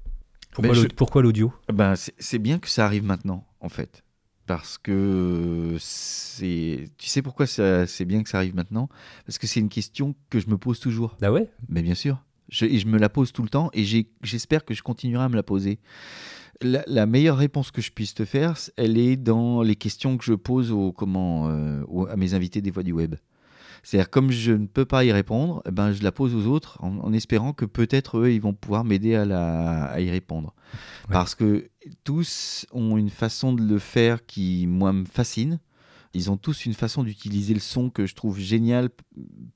[0.52, 1.54] Pourquoi Ben, je- pourquoi l'audio?
[1.72, 4.04] Ben, c'est bien que ça arrive maintenant, en fait.
[4.48, 6.90] Parce que c'est.
[6.98, 8.88] Tu sais pourquoi c'est bien que ça arrive maintenant?
[9.26, 11.18] Parce que c'est une question que je me pose toujours.
[11.22, 11.50] Ah ouais?
[11.68, 12.24] Mais bien sûr.
[12.50, 13.84] Je, et je me la pose tout le temps et
[14.24, 15.80] j'espère que je continuerai à me la poser.
[16.62, 20.24] La, la meilleure réponse que je puisse te faire, elle est dans les questions que
[20.24, 23.16] je pose aux, comment, euh, aux- à mes invités des voix du web.
[23.88, 26.78] C'est-à-dire, comme je ne peux pas y répondre, eh ben, je la pose aux autres
[26.84, 30.54] en, en espérant que peut-être eux, ils vont pouvoir m'aider à, la- à y répondre.
[31.08, 31.14] Ouais.
[31.14, 31.70] Parce que
[32.04, 35.62] tous ont une façon de le faire qui, moi, me fascine.
[36.14, 38.90] Ils ont tous une façon d'utiliser le son que je trouve génial,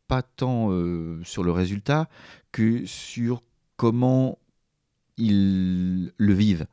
[0.07, 2.07] pas tant euh, sur le résultat
[2.53, 3.43] que sur
[3.75, 4.39] comment
[5.17, 6.67] ils le vivent.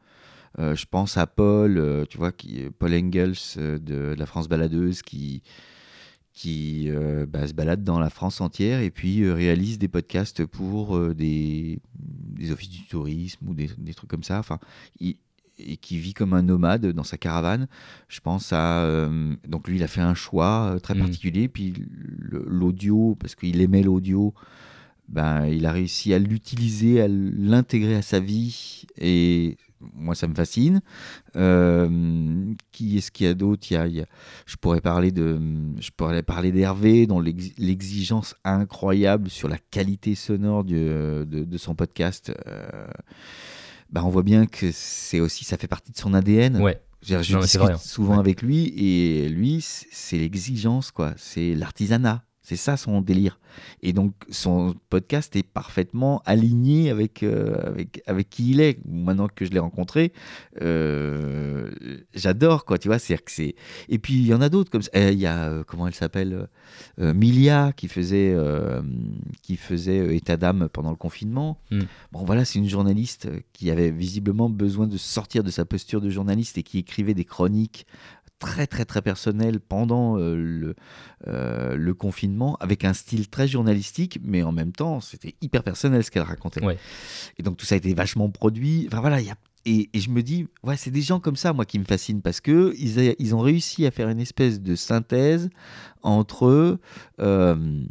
[0.61, 4.48] Euh, je pense à Paul, euh, tu vois, qui, Paul Engels euh, de, la France
[4.48, 5.42] baladeuse, qui,
[6.39, 10.45] qui euh, bah, se balade dans la France entière et puis euh, réalise des podcasts
[10.47, 11.80] pour euh, des,
[12.39, 14.39] des offices du tourisme ou des, des trucs comme ça.
[14.39, 14.59] Enfin,
[15.01, 15.16] il-
[15.61, 17.66] et qui vit comme un nomade dans sa caravane.
[18.07, 19.09] Je pense à
[19.49, 20.99] donc lui, il a fait un choix très Mm.
[21.01, 21.49] particulier.
[21.49, 21.74] Puis
[22.30, 24.34] l'audio, parce qu'il aimait l'audio,
[25.09, 30.35] ben il a réussi à l'utiliser, à l'intégrer à sa vie et moi, ça me
[30.35, 30.81] fascine.
[31.37, 33.66] Euh, qui est-ce qu'il y a d'autre?
[33.70, 35.39] Je pourrais parler de,
[35.81, 41.59] je pourrais parler d'Hervé, dont l'ex- l'exigence incroyable sur la qualité sonore du- de, de
[41.59, 42.33] son podcast.
[42.47, 42.87] euh,
[43.91, 46.61] bah, on voit bien que c'est aussi, ça fait partie de son ADN.
[46.61, 46.81] Ouais.
[47.01, 47.79] Je, Non, discute vrai, hein.
[47.79, 48.18] souvent Ouais.
[48.20, 51.14] avec lui et lui, c'est l'exigence, quoi.
[51.16, 52.24] C'est l'artisanat.
[52.49, 53.38] C'est ça son délire.
[53.82, 58.78] Et donc son podcast est parfaitement aligné avec, euh, avec, avec qui il est.
[58.88, 60.14] Maintenant que je l'ai rencontré,
[60.62, 61.70] euh,
[62.14, 62.99] j'adore quoi, tu vois.
[62.99, 63.55] C'est que c'est.
[63.90, 64.92] Et puis il y en a d'autres comme ça.
[64.94, 66.49] Eh, il y a euh, comment elle s'appelle
[66.96, 68.34] Milia qui faisait
[69.42, 71.61] qui faisait état d'âme pendant le confinement.
[71.70, 71.80] Mm.
[72.12, 76.09] Bon voilà, c'est une journaliste qui avait visiblement besoin de sortir de sa posture de
[76.09, 77.84] journaliste et qui écrivait des chroniques
[78.39, 80.74] très très très personnel pendant euh, le,
[81.26, 86.05] euh, le confinement avec un style très journalistique mais en même temps c'était hyper personnel
[86.05, 86.78] ce qu'elle racontait Ouais.
[87.39, 89.36] et donc tout ça a été vachement produit enfin voilà il y a
[89.66, 92.22] et, et je me dis, ouais, c'est des gens comme ça, moi, qui me fascinent,
[92.22, 95.51] parce que ils, a- ils ont réussi à faire une espèce de synthèse
[96.03, 96.78] entre
[97.20, 97.82] euh,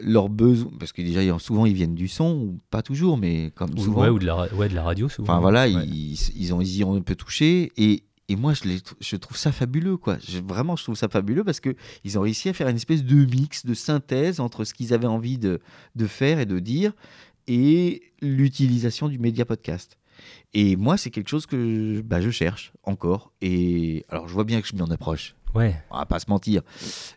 [0.00, 3.70] leurs besoins, parce que déjà, souvent, ils viennent du son, ou pas toujours, mais comme
[3.76, 4.02] Ou, souvent.
[4.02, 5.32] ouais, ou de la, ouais, de la radio souvent.
[5.32, 5.86] Enfin voilà, Ouais.
[5.86, 8.02] ils, ils ont, ils y ont un peu touché et,
[8.32, 10.16] et moi je, les, tr- je trouve ça fabuleux quoi.
[10.26, 11.74] Je- vraiment je trouve ça fabuleux parce que
[12.04, 15.06] ils ont réussi à faire une espèce de mix, de synthèse entre ce qu'ils avaient
[15.06, 15.60] envie de,
[15.94, 16.92] de faire et de dire
[17.46, 19.98] et l'utilisation du média podcast.
[20.54, 24.44] Et moi c'est quelque chose que je- bah, je cherche encore et alors je vois
[24.44, 25.74] bien que je m'en approche Ouais.
[25.90, 26.62] on va pas se mentir.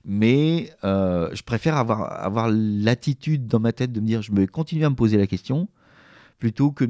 [0.04, 4.46] Mais euh, je préfère avoir, avoir l'attitude dans ma tête de me dire je vais
[4.48, 5.70] continuer à me poser la question
[6.38, 6.86] plutôt que,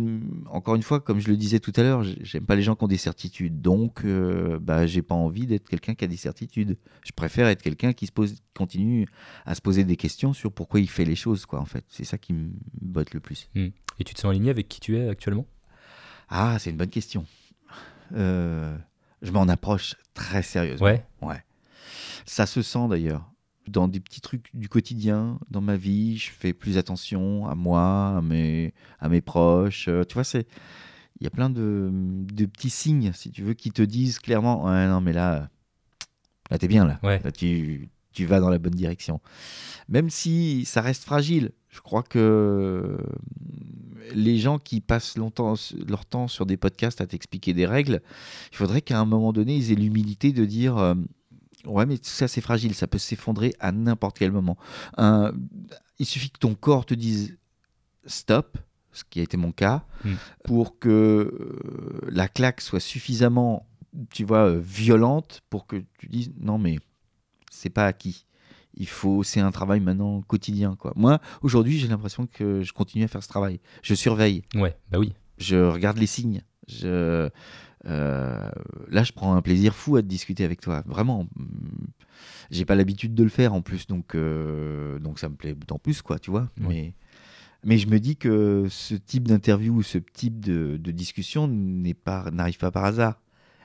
[0.48, 2.76] encore une fois, comme je le disais tout à l'heure, j'ai- j'aime pas les gens
[2.76, 3.62] qui ont des certitudes.
[3.62, 6.78] Donc, euh, bah, j'ai pas envie d'être quelqu'un qui a des certitudes.
[7.06, 9.08] Je préfère être quelqu'un qui se pose, continue
[9.46, 11.86] à se poser des questions sur pourquoi il fait les choses, quoi, en fait.
[11.89, 12.50] C'est ça qui me
[12.82, 13.50] botte le plus.
[14.00, 15.46] Et tu te sens aligné avec qui tu es actuellement?
[16.28, 17.26] Ah, c'est une bonne question.
[18.14, 18.76] Euh,
[19.22, 20.88] je m'en approche très sérieusement.
[21.22, 21.43] Ouais.
[22.26, 23.32] Ça se sent d'ailleurs.
[23.68, 28.18] Dans des petits trucs du quotidien, dans ma vie, je fais plus attention à moi,
[28.18, 29.88] à mes, à mes proches.
[29.88, 30.47] Euh, tu vois, c'est.
[31.20, 34.66] Il y a plein de, de petits signes, si tu veux, qui te disent clairement
[34.66, 35.49] Ouais, non, mais là,
[36.51, 36.99] là t'es bien, là.
[37.03, 37.22] Ouais.
[37.24, 39.22] Là, tu, tu vas dans la bonne direction.
[39.88, 42.97] Même si ça reste fragile, je crois que
[44.13, 45.55] les gens qui passent longtemps
[45.88, 48.01] leur temps sur des podcasts à t'expliquer des règles,
[48.51, 50.95] il faudrait qu'à un moment donné, ils aient l'humilité de dire euh,
[51.68, 54.57] Ouais, mais tout ça, c'est fragile, ça peut s'effondrer à n'importe quel moment.
[55.99, 57.38] Il suffit que ton corps te dise
[58.05, 58.57] stop,
[58.91, 60.13] ce qui a été mon cas, Mm.
[60.43, 63.68] pour que euh, la claque soit suffisamment,
[64.11, 66.78] tu vois, euh, violente pour que tu dises non, mais
[67.49, 68.26] c'est pas acquis.
[68.78, 70.91] Il faut, c'est un travail maintenant quotidien, quoi.
[70.95, 73.59] Moi, aujourd'hui, j'ai l'impression que je continue à faire ce travail.
[73.82, 74.78] Je surveille Ouais.
[74.91, 75.13] Bah oui.
[75.38, 76.43] je regarde les signes.
[76.68, 77.30] Je,
[77.88, 78.49] euh,
[78.89, 80.83] là, je prends un plaisir fou à te discuter avec toi.
[80.86, 81.27] Vraiment,
[82.51, 85.79] j'ai pas l'habitude de le faire en plus, donc euh, donc ça me plaît d'autant
[85.79, 86.49] plus, quoi, tu vois.
[86.57, 86.93] Mais
[87.63, 91.95] mais je me dis que ce type d'interview ou ce type de, de discussion n'est
[91.95, 93.21] pas n'arrive pas par hasard.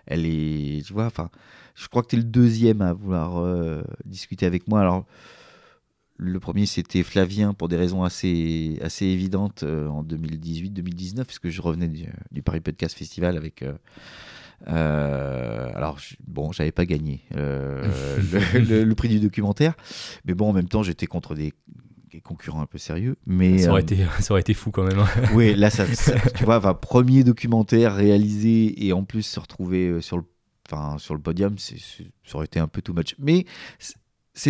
[0.07, 1.31] Elle est, tu vois, enfin,
[1.75, 4.81] je crois que tu es le deuxième à vouloir euh, discuter avec moi.
[4.81, 5.07] Alors,
[6.23, 11.63] le premier, c'était Flavien pour des raisons assez, assez évidentes euh, en 2018-2019, puisque je
[11.63, 13.63] revenais du, du Paris Podcast Festival avec.
[13.63, 13.73] euh,
[14.69, 19.75] euh, alors, bon, j'avais pas gagné le, le- le prix du documentaire,
[20.25, 21.53] mais bon, en même temps, j'étais contre des,
[22.13, 23.17] des concurrents un peu sérieux.
[23.27, 24.99] Mais Ça aurait, été, ça aurait été fou quand même.
[24.99, 25.09] hein.
[25.35, 30.19] oui, là, ça, ça- tu vois, premier documentaire réalisé et en plus se retrouver sur
[30.19, 30.25] le,
[30.71, 31.75] enfin, sur le podium, ça
[32.35, 33.15] aurait été un peu too much.
[33.19, 33.47] Mais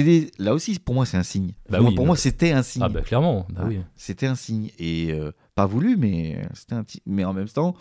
[0.02, 1.52] des- là aussi, pour moi, c'est un signe.
[1.68, 2.82] Bah oui, pour bah- moi, c'était un signe.
[2.84, 3.46] Ah bah clairement.
[3.50, 3.80] Bah Ah, oui.
[3.96, 4.70] C'était un signe.
[4.78, 7.74] Et euh, pas voulu, mais euh, c'était un Mais en même temps,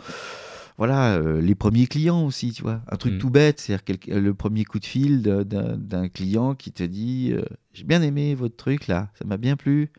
[0.78, 2.80] voilà, euh, les premiers clients aussi, tu vois.
[2.90, 3.18] Un truc Mm.
[3.18, 7.42] tout bête, c'est-à-dire le premier coup de fil d'un client qui te dit euh,
[7.74, 9.90] J'ai bien aimé votre truc là, ça m'a bien plu.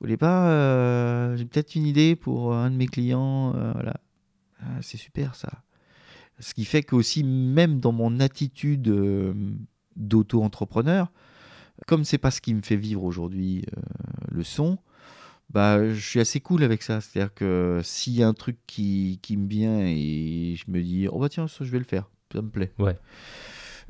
[0.00, 3.50] Vous voulez pas J'ai peut-être une idée pour un de mes clients.
[3.72, 3.96] voilà.
[4.60, 5.50] Ah, c'est super ça.
[6.40, 8.88] Ce qui fait que aussi, même dans mon attitude
[9.96, 11.10] d'auto-entrepreneur,
[11.86, 13.80] comme c'est pas ce qui me fait vivre aujourd'hui euh,
[14.30, 14.78] le son,
[15.50, 17.00] bah, je suis assez cool avec ça.
[17.00, 21.06] C'est-à-dire que s'il y a un truc qui, qui me vient et je me dis,
[21.10, 22.72] oh bah tiens, ça je vais le faire, ça me plaît.
[22.78, 22.96] Ouais.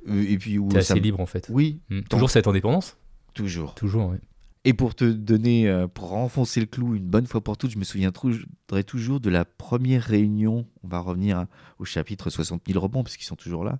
[0.09, 1.47] Euh, Et puis, où T'es assez me- libre en fait.
[1.51, 2.03] Oui, Mm.
[2.03, 2.97] Toujours cette indépendance?
[3.33, 3.75] Toujours.
[3.75, 4.19] Toujours, ouais.
[4.67, 7.79] Et pour te donner, euh, pour renfoncer le clou une bonne fois pour toutes, je
[7.79, 10.67] me souviendrai toujours de la première réunion.
[10.83, 11.47] On va revenir
[11.79, 13.79] au chapitre 60 000 rebonds, parce qu'ils sont toujours là.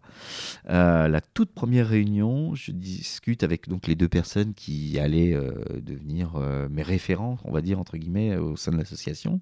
[0.69, 5.53] Euh, la toute première réunion, je discute avec donc les deux personnes qui allaient euh,
[5.81, 6.37] devenir
[6.71, 9.41] mes référents, on va dire, entre guillemets, au sein de l'association.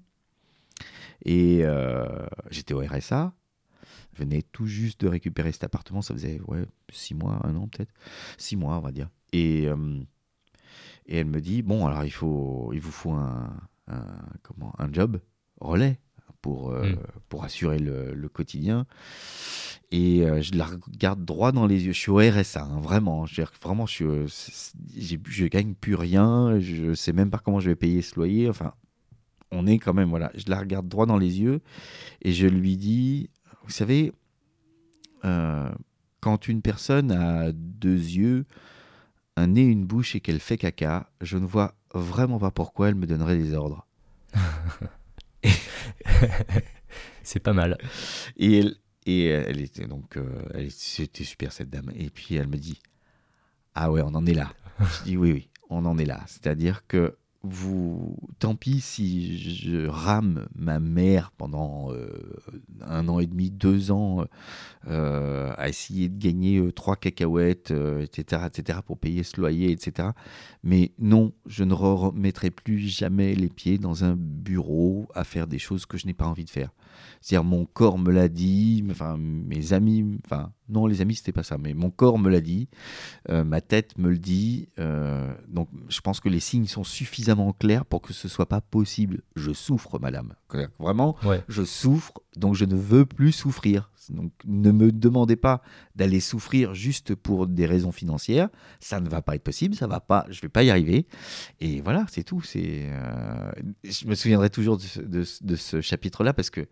[1.25, 1.63] Et
[2.51, 3.33] j'étais au RSA.
[4.15, 6.01] Venais tout juste de récupérer cet appartement.
[6.01, 7.91] Ça faisait ouais, six mois, un an peut-être.
[8.37, 9.09] Six mois, on va dire.
[9.33, 9.67] Et.
[11.05, 13.51] Et elle me dit bon alors il faut il vous faut un,
[13.87, 15.19] un- comment un job
[15.59, 15.99] relais
[16.41, 16.97] pour, euh, Mm.
[17.29, 18.85] pour assurer le, le quotidien.
[19.91, 21.93] Et euh, je la regarde droit dans les yeux.
[21.93, 23.25] Je suis au RSA, hein, vraiment.
[23.25, 24.27] Je vraiment, je, euh,
[24.97, 26.59] je gagne plus rien.
[26.59, 28.49] Je sais même pas comment je vais payer ce loyer.
[28.49, 28.73] Enfin,
[29.51, 30.31] on est quand même, voilà.
[30.35, 31.61] Je la regarde droit dans les yeux
[32.23, 33.29] et je lui dis,
[33.63, 34.11] vous savez,
[35.23, 35.69] euh,
[36.19, 38.45] quand une personne a deux yeux,
[39.35, 42.95] un nez, une bouche et qu'elle fait caca, je ne vois vraiment pas pourquoi elle
[42.95, 43.87] me donnerait des ordres.
[47.23, 47.77] C'est pas mal.
[48.37, 48.75] Et elle,
[49.05, 51.91] et elle était donc, euh, c'était super cette dame.
[51.95, 52.79] Et puis elle me dit,
[53.75, 54.53] ah ouais, on en est là.
[54.79, 56.21] Je dis oui, oui, on en est là.
[56.27, 62.07] C'est-à-dire que vous, tant pis si je rame ma mère pendant euh,
[62.81, 64.25] un an et demi, deux ans
[64.87, 70.09] euh, à essayer de gagner euh, trois cacahuètes, etc., etc., pour payer ce loyer, etc.
[70.63, 75.59] Mais non, je ne remettrai plus jamais les pieds dans un bureau à faire des
[75.59, 76.69] choses que je n'ai pas envie de faire.
[77.19, 81.43] C'est-à-dire mon corps me l'a dit, enfin mes amis, enfin non les amis c'était pas
[81.43, 82.69] ça, mais mon corps me l'a dit,
[83.29, 84.69] euh, ma tête me le dit.
[84.79, 88.61] euh, donc je pense que les signes sont suffisamment clairs pour que ce soit pas
[88.61, 89.21] possible.
[89.35, 90.33] Je souffre, madame.
[90.79, 91.43] Vraiment, Ouais.
[91.47, 93.89] je souffre, donc je ne veux plus souffrir.
[94.11, 95.61] Donc ne me demandez pas
[95.95, 98.49] d'aller souffrir juste pour des raisons financières.
[98.79, 101.07] Ça ne va pas être possible, ça va pas, je vais pas y arriver.
[101.59, 102.41] Et voilà, c'est tout.
[102.41, 103.51] C'est, euh,
[103.83, 106.67] je me souviendrai toujours de, ce- chapitre-là parce que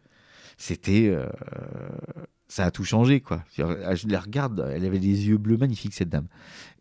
[0.58, 1.28] c'était, euh,
[2.48, 3.44] ça a tout changé quoi.
[3.52, 6.28] C'est-à-dire, Je la regarde, elle avait des yeux bleus magnifiques cette dame,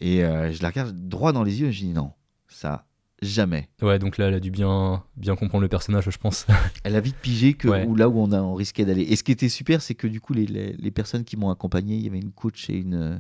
[0.01, 2.13] et euh, je la regarde droit dans les yeux et je dis non,
[2.49, 2.87] ça
[3.23, 3.69] jamais.
[3.83, 6.47] Ouais, donc là, elle a dû bien, bien comprendre le personnage, je pense.
[6.85, 7.85] Elle a vite pigé que Ouais.
[7.87, 9.03] où là où on, a, on risquait d'aller.
[9.03, 11.51] Et ce qui était super, c'est que du coup, les, les, les personnes qui m'ont
[11.51, 13.19] accompagné, il y avait une coach et une, euh,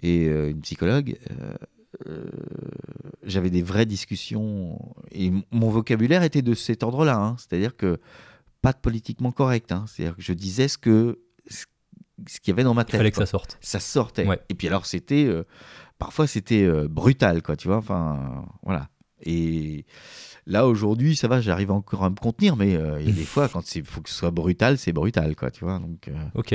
[0.00, 1.16] et, euh, une psychologue.
[1.30, 1.54] euh,
[2.08, 2.24] euh,
[3.24, 4.78] J'avais des vraies discussions
[5.10, 7.16] et mon vocabulaire était de cet ordre-là.
[7.18, 7.36] hein.
[7.38, 7.98] C'est-à-dire que
[8.62, 9.72] pas de politiquement correct.
[9.72, 9.84] hein.
[9.88, 11.64] C'est-à-dire que je disais ce que ce
[12.26, 12.96] ce qu'il y avait dans ma Il tête.
[12.96, 13.58] fallait que ça sorte.
[13.60, 14.26] ça sortait.
[14.26, 14.40] Ouais.
[14.48, 15.28] Et puis alors c'était
[15.98, 17.76] parfois c'était brutal quoi, tu vois.
[17.78, 18.88] Enfin voilà.
[19.24, 19.84] Et
[20.46, 23.24] là aujourd'hui ça va, j'arrive encore à me contenir, mais euh, il y a des
[23.24, 25.78] fois quand il faut que ce soit brutal, c'est brutal quoi, tu vois.
[25.78, 26.54] Donc euh, Ok.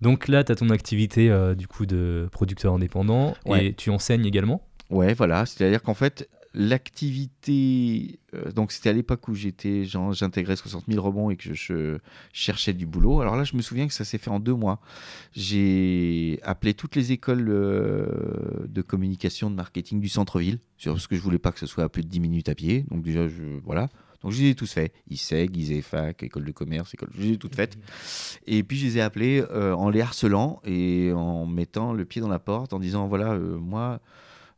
[0.00, 3.66] Donc là, tu as ton activité euh, du coup de producteur indépendant Ouais.
[3.66, 4.60] et tu enseignes également?
[4.90, 10.84] ouais voilà, c'est-à-dire qu'en fait l'activité, euh, donc c'était à l'époque où j'étais, j'intégrais 60
[10.88, 11.98] 000 rebonds et que je,
[12.32, 13.20] cherchais du boulot.
[13.20, 14.80] Alors là je me souviens que ça s'est fait en deux mois.
[15.32, 21.20] J'ai appelé toutes les écoles euh, de communication, de marketing du centre-ville, parce que je
[21.20, 22.84] voulais pas que ce soit à plus de 10 minutes à pied.
[22.90, 23.26] Donc déjà,
[23.64, 23.88] voilà.
[24.22, 24.92] Donc je les ai tous faits.
[25.10, 27.76] ISEG, ISEFAC, école de commerce, école, je les ai toutes faites.
[28.46, 32.20] Et puis je les ai appelés euh, en les harcelant et en mettant le pied
[32.20, 34.00] dans la porte, en disant, voilà, moi,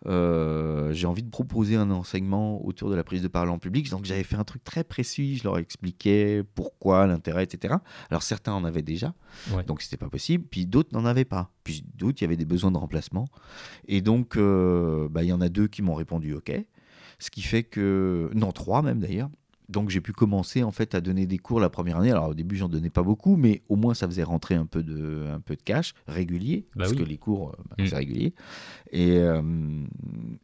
[0.07, 3.89] euh, j'ai envie de proposer un enseignement autour de la prise de parole en public.
[3.91, 7.75] Donc j'avais fait un truc très précis, je leur expliquais pourquoi, l'intérêt, etc.
[8.11, 9.15] Alors certains en avaient déjà,
[9.55, 9.65] Ouais.
[9.65, 10.45] donc c'était pas possible.
[10.51, 11.51] Puis d'autres n'en avaient pas.
[11.65, 13.27] Puis d'autres, il y avait des besoins de remplacement.
[13.89, 16.53] Et donc, euh, bah, il y en a deux qui m'ont répondu OK.
[17.19, 19.31] Ce qui fait que, non, trois même d'ailleurs.
[19.71, 22.11] Donc j'ai pu commencer en fait à donner des cours la première année.
[22.11, 24.83] Alors au début j'en donnais pas beaucoup, mais au moins ça faisait rentrer un peu
[24.83, 26.99] de, un peu de cash régulier, Bah parce oui.
[26.99, 27.87] que les cours euh, bah, Mm.
[27.87, 28.35] c'est régulier.
[28.93, 29.43] Et, euh,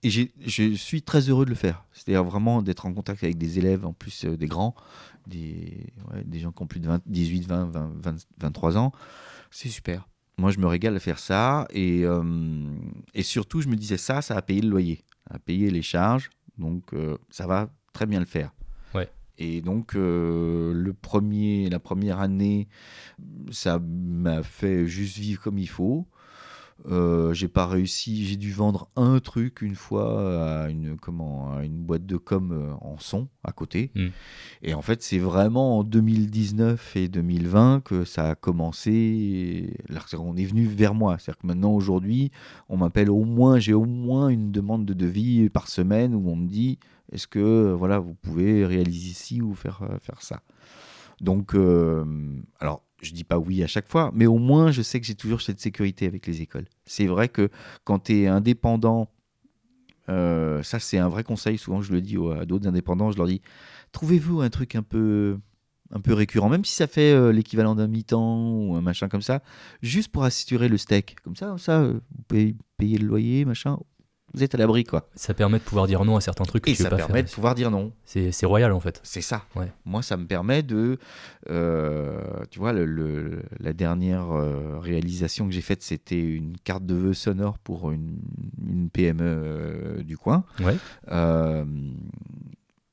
[0.02, 1.84] et je suis très heureux de le faire.
[1.92, 4.74] C'est-à-dire vraiment d'être en contact avec des élèves, en plus euh, des grands,
[5.26, 8.92] des, ouais, des gens qui ont plus de 20, 18, 20, 20, 20, 23 ans.
[9.50, 10.08] C'est super.
[10.38, 11.66] Moi, je me régale à faire ça.
[11.70, 12.22] Et, euh,
[13.12, 16.30] et surtout, je me disais ça, ça a payé le loyer, a payé les charges.
[16.56, 16.92] Donc,
[17.30, 18.52] ça va très bien le faire.
[19.40, 22.68] Et donc, euh, le premier, la première année,
[23.50, 26.06] ça m'a fait juste vivre comme il faut.
[26.86, 31.64] Euh, j'ai pas réussi, j'ai dû vendre un truc une fois à une, comment, à
[31.64, 33.90] une boîte de com euh, en son à côté.
[33.94, 34.06] Mm.
[34.62, 39.74] Et en fait, c'est vraiment en 2019 et 2020 que ça a commencé.
[40.18, 41.16] On est venu vers moi.
[41.18, 42.30] C'est-à-dire que maintenant, aujourd'hui,
[42.68, 46.36] on m'appelle au moins, j'ai au moins une demande de devis par semaine où on
[46.36, 46.78] me dit
[47.12, 50.42] est-ce que euh, voilà, vous pouvez réaliser ci ou faire, euh, faire ça?
[51.20, 52.04] Donc, euh,
[52.60, 55.14] alors, je dis pas oui à chaque fois, mais au moins, je sais que j'ai
[55.14, 56.66] toujours cette sécurité avec les écoles.
[56.84, 57.50] C'est vrai que
[57.84, 59.08] quand tu es indépendant,
[60.08, 63.40] ça c'est un vrai conseil, souvent je le dis à d'autres indépendants, je leur dis,
[63.92, 65.38] trouvez-vous un truc un peu,
[65.92, 69.40] un peu récurrent, même si ça fait l'équivalent d'un mi-temps ou un machin comme ça,
[69.82, 71.14] juste pour assurer le steak.
[71.22, 73.78] Comme ça, ça vous pouvez payer le loyer, machin,
[74.34, 75.08] vous êtes à l'abri, quoi.
[75.14, 76.96] Ça permet de pouvoir dire non à certains trucs que Et tu veux ça pas
[76.96, 77.24] permet faire.
[77.24, 77.92] de pouvoir dire non.
[78.04, 79.00] C'est royal en fait.
[79.02, 79.44] C'est ça.
[79.56, 79.72] Ouais.
[79.84, 80.98] Moi, ça me permet de.
[81.48, 82.20] euh,
[82.50, 86.94] tu vois, le, le- la dernière euh, réalisation que j'ai faite, c'était une carte de
[86.94, 88.18] vœux sonore pour une,
[88.66, 90.44] une PME euh, du coin.
[90.60, 90.76] Ouais.
[91.10, 91.64] Euh,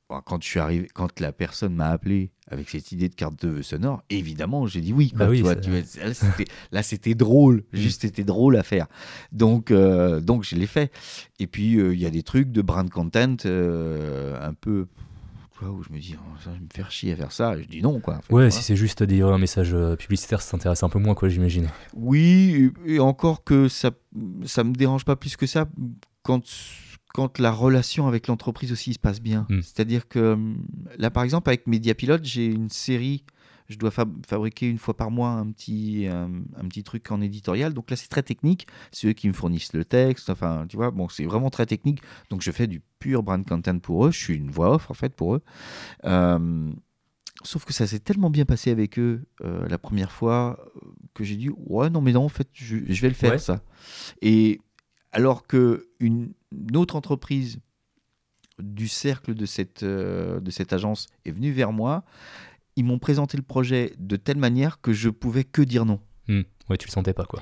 [0.08, 3.48] quand je suis arrivé, quand la personne m'a appelé avec cette idée de carte de
[3.50, 5.10] vœux sonore, évidemment, j'ai dit oui.
[5.10, 5.80] quoi, Bah oui, tu vois, ça- tu vois,
[6.72, 8.86] là, c'était- drôle, juste c'était drôle à faire.
[9.32, 10.90] Donc, euh, donc je l'ai fait.
[11.38, 14.86] Et puis, euh, il y a des trucs de brand content euh, un peu.
[15.60, 17.56] où je me dis, oh, ça va me faire chier à faire ça.
[17.56, 18.18] Et je dis non, quoi.
[18.18, 21.14] en fait, Ouais, si c'est juste délivrer un message publicitaire, ça t'intéresse un peu moins,
[21.16, 21.68] quoi, j'imagine.
[21.94, 23.90] Oui, et et encore que ça
[24.44, 25.66] ça me dérange pas plus que ça
[26.22, 26.42] quand
[27.14, 29.46] quand la relation avec l'entreprise aussi se passe bien.
[29.50, 29.60] Mm.
[29.62, 30.62] C'est-à-dire que hum,
[30.98, 33.24] là, par exemple, avec Mediapilot, j'ai une série.
[33.68, 37.20] Je dois fab- fabriquer une fois par mois un petit, un, un petit truc en
[37.20, 37.74] éditorial.
[37.74, 38.66] Donc là, c'est très technique.
[38.92, 40.30] C'est eux qui me fournissent le texte.
[40.30, 42.00] Enfin, tu vois, bon, c'est vraiment très technique.
[42.30, 44.10] Donc je fais du pur brand content pour eux.
[44.10, 45.42] Je suis une voix off, en fait, pour eux.
[46.06, 46.70] Euh,
[47.44, 50.80] sauf que ça s'est tellement bien passé avec eux euh, la première fois euh,
[51.14, 53.38] que j'ai dit ouais non mais non en fait je, je vais le faire Ouais.
[53.38, 53.62] ça
[54.22, 54.60] et
[55.12, 57.58] alors que une, une autre entreprise
[58.58, 62.04] du cercle de cette, euh, de cette agence est venue vers moi
[62.78, 66.42] ils m'ont présenté le projet de telle manière que je pouvais que dire non Hmm.
[66.68, 67.40] Ouais, tu le sentais pas, quoi.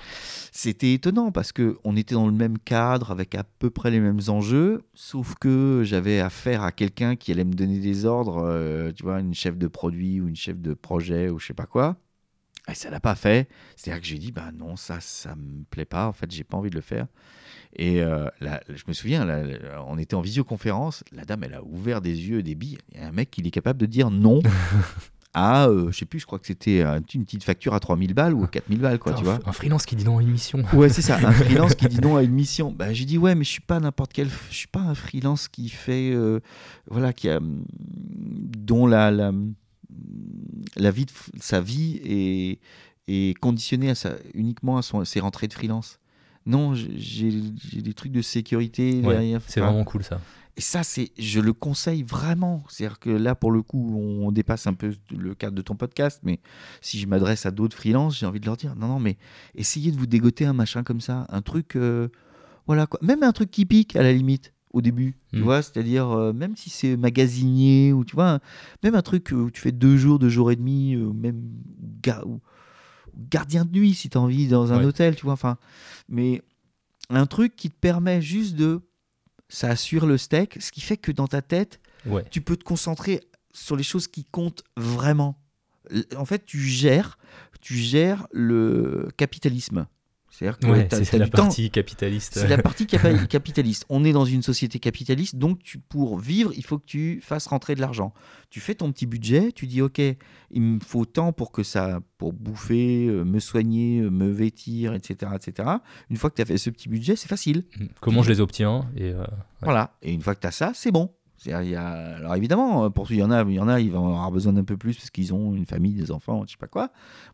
[0.53, 3.99] c'était étonnant parce que on était dans le même cadre avec à peu près les
[3.99, 8.93] mêmes enjeux, sauf que j'avais affaire à quelqu'un qui allait me donner des ordres, euh,
[8.93, 11.67] tu vois, une chef de produit ou une chef de projet ou je sais pas
[11.67, 11.97] quoi.
[12.69, 13.49] Et ça l'a pas fait.
[13.77, 16.09] C'est-à-dire que j'ai dit, bah non, ça, ça me plaît pas.
[16.09, 17.07] En fait, j'ai pas envie de le faire.
[17.77, 19.43] Et euh, là, je me souviens, là,
[19.87, 21.05] on était en visioconférence.
[21.13, 22.79] La dame, elle a ouvert des yeux, des billes.
[22.93, 24.43] Il y a un mec qui est capable de dire non.
[25.37, 28.33] à, euh, je sais plus, je crois que c'était une petite facture à 3000 balles
[28.33, 29.39] ou 4000 balles, quoi, tu vois.
[29.45, 30.65] Un freelance qui dit non à une mission.
[30.73, 32.73] Ouais, c'est ça, un freelance qui dit non à une mission.
[32.73, 35.49] Bah, j'ai dit ouais, mais je suis pas n'importe quel, je suis pas un freelance
[35.49, 36.41] qui fait, euh,
[36.91, 39.31] voilà, qui a, hum, dont la, la,
[40.77, 41.11] la vie, de
[41.41, 42.59] sa vie est,
[43.09, 45.99] est conditionnée à sa, uniquement à son, ses rentrées de freelance.
[46.47, 47.33] Non, j'ai-
[47.83, 49.37] des trucs de sécurité Ouais.
[49.49, 50.21] C'est vraiment cool, ça.
[50.57, 52.63] et ça, c'est, je le conseille vraiment.
[52.69, 56.21] C'est-à-dire que là, pour le coup, on dépasse un peu le cadre de ton podcast,
[56.23, 56.39] mais
[56.81, 59.17] si je m'adresse à d'autres freelances, j'ai envie de leur dire non, non, mais
[59.57, 62.09] essayez de vous dégoter un machin comme ça, un truc, euh,
[62.69, 65.43] voilà quoi, même un truc qui pique à la limite au début, tu Mm.
[65.43, 68.41] vois, c'est-à-dire euh, même si c'est magasinier ou tu vois,
[68.83, 71.41] même un truc où tu fais deux jours, deux jours et demi, euh, même
[72.03, 72.41] ga- ou-
[73.31, 74.85] gardien de nuit si tu as envie dans un Ouais.
[74.85, 75.57] hôtel, tu vois, enfin,
[76.11, 76.43] mais
[77.09, 78.81] un truc qui te permet juste de
[79.49, 82.25] ça assure le steak, ce qui fait que dans ta tête, Ouais.
[82.31, 83.23] tu peux te concentrer
[83.55, 85.39] sur les choses qui comptent vraiment.
[86.17, 87.17] En fait, tu gères,
[87.63, 89.87] tu gères le capitalisme.
[90.39, 92.35] C'est-à-dire que Ouais, c'est la temps- partie capitaliste.
[92.39, 92.87] c'est la partie
[93.29, 93.87] capitaliste.
[93.89, 97.47] On est dans une société capitaliste, donc tu, pour vivre, il faut que tu fasses
[97.47, 98.13] rentrer de l'argent.
[98.51, 102.01] Tu fais ton petit budget, tu dis ok, il me faut tant pour que ça,
[102.19, 105.69] pour bouffer, euh, me soigner, euh, me vêtir, etc., etc.
[106.11, 107.65] Une fois que tu as fait ce petit budget, c'est facile.
[108.01, 109.25] Comment je les obtiens et euh,
[109.63, 109.97] Voilà.
[110.03, 111.11] Et une fois que tu as ça, c'est bon.
[111.47, 113.69] C'est-à-dire, il y a- Alors évidemment, euh, pour il y en a, il y en
[113.69, 116.43] a, ils vont avoir besoin d'un peu plus parce qu'ils ont une famille, des enfants,
[116.47, 116.91] je sais pas quoi.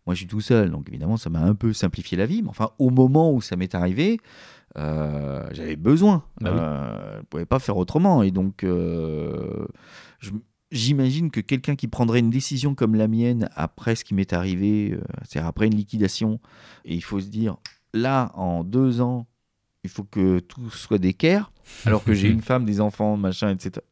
[0.07, 2.43] Moi, je suis tout seul, donc évidemment, ça m'a un peu simplifié la vie.
[2.43, 4.21] Mais enfin, au moment où ça m'est arrivé,
[4.77, 6.25] euh, j'avais besoin.
[6.41, 6.59] Bah oui.
[6.61, 8.23] Euh, je pouvais pas faire autrement.
[8.23, 9.67] Et donc, euh,
[10.71, 14.97] j'imagine que quelqu'un qui prendrait une décision comme la mienne après ce qui m'est arrivé,
[15.25, 16.41] c'est-à-dire après une liquidation,
[16.85, 17.57] et il faut se dire,
[17.95, 19.27] là, en deux ans,
[19.85, 21.51] il faut que tout soit d'équerre,
[21.87, 23.85] alors que j'ai une femme, des enfants, machin, etc.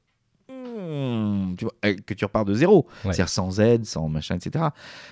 [1.56, 3.12] Tu vois, euh, que tu repars de zéro, Ouais.
[3.12, 4.66] c'est-à-dire sans aide, sans machin, etc.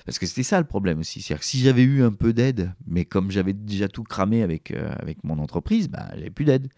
[0.05, 2.73] Parce que c'était ça le problème aussi, c'est-à-dire que si j'avais eu un peu d'aide,
[2.87, 6.69] mais comme j'avais déjà tout cramé avec, euh, avec mon entreprise, bah, j'avais plus d'aide.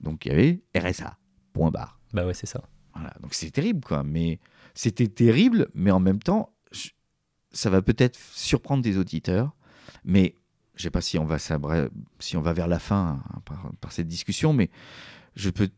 [0.00, 1.16] Donc il y avait RSA,
[1.52, 1.98] point barre.
[2.12, 2.62] bah ouais, c'est ça.
[2.94, 4.02] Voilà, donc c'est terrible, quoi.
[4.04, 4.38] Mais
[4.74, 6.90] c'était terrible, mais en même temps, je-
[7.52, 9.54] ça va peut-être surprendre des auditeurs,
[10.04, 10.34] mais
[10.74, 11.38] je sais pas si on va
[12.18, 14.70] si on va vers la fin hein, par, par cette discussion, mais
[15.34, 15.68] je peux,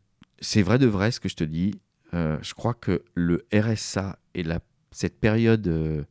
[0.41, 1.75] c'est vrai de vrai ce que je te dis.
[2.15, 6.03] Euh, je crois que le RSA et la, cette période euh,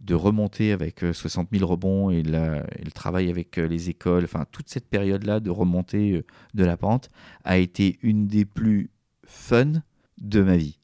[0.00, 3.88] de remontée avec euh, 60 000 rebonds et, la- et le travail avec euh, les
[3.90, 6.24] écoles, enfin toute cette période-là de remontée euh,
[6.54, 7.10] de la pente
[7.44, 8.90] a été une des plus
[9.24, 9.72] fun
[10.18, 10.78] de ma vie.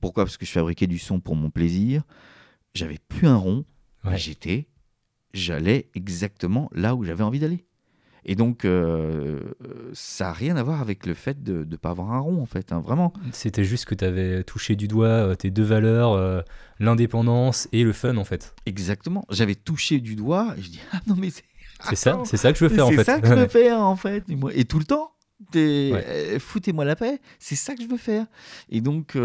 [0.00, 0.24] Pourquoi?
[0.24, 2.02] Parce que je fabriquais du son pour mon plaisir.
[2.74, 3.64] J'avais plus un rond.
[4.04, 4.16] Ouais.
[4.18, 4.66] J'étais,
[5.32, 7.64] j'allais exactement là où j'avais envie d'aller.
[8.24, 9.40] Et donc, euh,
[9.92, 12.46] ça n'a rien à voir avec le fait de ne pas avoir un rond, en
[12.46, 13.12] fait, hein, vraiment.
[13.32, 16.40] C'était juste que tu avais touché du doigt euh, tes deux valeurs, euh,
[16.78, 18.54] l'indépendance et le fun en fait.
[18.66, 19.24] Exactement.
[19.30, 21.42] J'avais touché du doigt et je dis, ah non, mais c'est
[21.84, 22.96] C'est ça, c'est ça que je veux faire en fait.
[22.98, 24.22] C'est ça que je veux faire en fait.
[24.28, 25.10] Et, moi- et tout le temps.
[25.54, 26.38] Ouais.
[26.38, 27.20] Foutez-moi la paix.
[27.40, 28.26] C'est ça que je veux faire.
[28.70, 29.16] Et donc,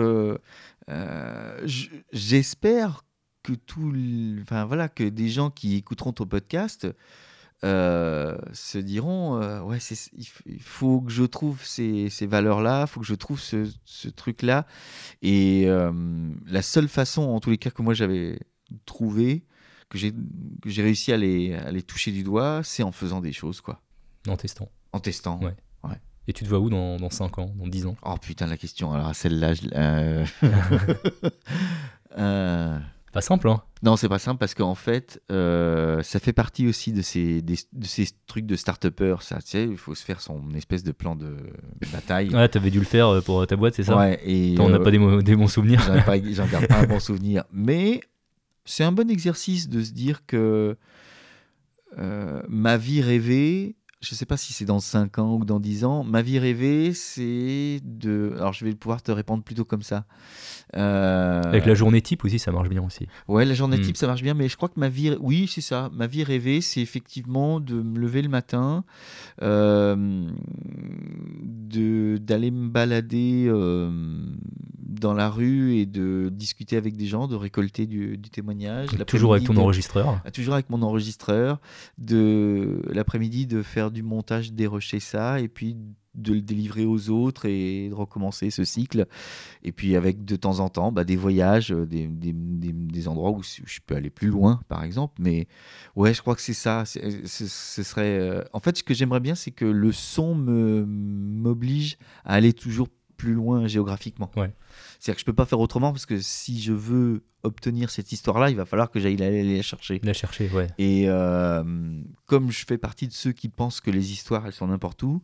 [2.14, 3.04] j'espère
[3.44, 6.88] que tout, le- enfin voilà, que des gens qui écouteront ton podcast
[7.64, 9.98] euh, se diront euh, ouais c'est
[10.46, 13.68] il, faut que je trouve ces, ces valeurs là il faut que je trouve ce,
[13.84, 14.68] ce truc là
[15.24, 15.92] et euh,
[16.46, 18.40] la seule façon en tous les cas que moi j'avais
[18.86, 19.44] trouvé
[19.90, 20.12] que j'ai
[20.62, 23.62] que j'ai réussi à les, à les toucher du doigt c'est en faisant des choses
[23.62, 23.82] quoi.
[24.28, 24.70] En testant.
[24.92, 25.40] en testant.
[25.42, 25.56] Ouais.
[26.30, 27.96] Et tu te vois où dans, dans 5 ans, dans 10 ans?
[28.04, 28.92] Oh putain la question.
[28.92, 29.62] Alors celle-là je-
[33.14, 36.92] Pas simple, hein Non, c'est pas simple parce qu'en fait, euh, ça fait partie aussi
[36.92, 39.16] de ces, des- de ces trucs de start-upper.
[39.22, 41.38] Ça, tu sais, il faut se faire son espèce de plan de
[41.92, 42.36] bataille.
[42.36, 43.98] Ouais, t'avais dû le faire euh, pour ta boîte, c'est ça?
[43.98, 45.82] Ouais, et T'en as euh, pas des, bons souvenirs
[46.34, 47.46] j'en garde pas un bon souvenir.
[47.52, 48.02] Mais
[48.66, 50.76] c'est un bon exercice de se dire que
[51.98, 55.84] euh, ma vie rêvée, je sais pas si c'est dans 5 ans ou dans 10
[55.86, 58.34] ans, ma vie rêvée, c'est de.
[58.38, 60.06] Alors je vais pouvoir te répondre plutôt comme ça.
[60.76, 63.08] Euh, Avec la journée type aussi, ça marche bien aussi.
[63.28, 63.82] Ouais, la journée Hmm.
[63.82, 65.90] type, ça marche bien, mais je crois que ma vie, oui, c'est ça.
[65.94, 68.84] Ma vie rêvée, c'est effectivement de me lever le matin,
[69.42, 70.30] euh,
[71.42, 73.90] de d'aller me balader euh,
[74.80, 78.90] dans la rue et de discuter avec des gens, de récolter du, du témoignage.
[79.06, 80.22] Toujours avec ton de- enregistreur.
[80.26, 81.60] ah, Toujours avec mon enregistreur.
[81.98, 85.76] De l'après-midi, de faire du montage, dérocher ça, et puis
[86.16, 89.06] de le délivrer aux autres et de recommencer ce cycle.
[89.64, 93.08] Et puis avec de temps en temps bah, des voyages, euh, des, des- des- des
[93.08, 95.14] endroits où je peux aller plus loin, par exemple.
[95.20, 95.48] Mais
[95.96, 96.86] ouais, je crois que c'est ça.
[96.86, 98.18] C'est- Ce serait.
[98.20, 102.54] euh, En fait, ce que j'aimerais bien, c'est que le son me m'oblige à aller
[102.54, 104.32] toujours plus loin géographiquement.
[104.36, 104.54] Ouais.
[105.00, 108.50] C'est-à-dire que je peux pas faire autrement parce que si je veux obtenir cette histoire-là,
[108.50, 110.00] il va falloir que j'aille aller la chercher.
[110.04, 110.68] La chercher, ouais.
[110.78, 111.64] Et euh,
[112.26, 115.22] comme je fais partie de ceux qui pensent que les histoires, elles sont n'importe où,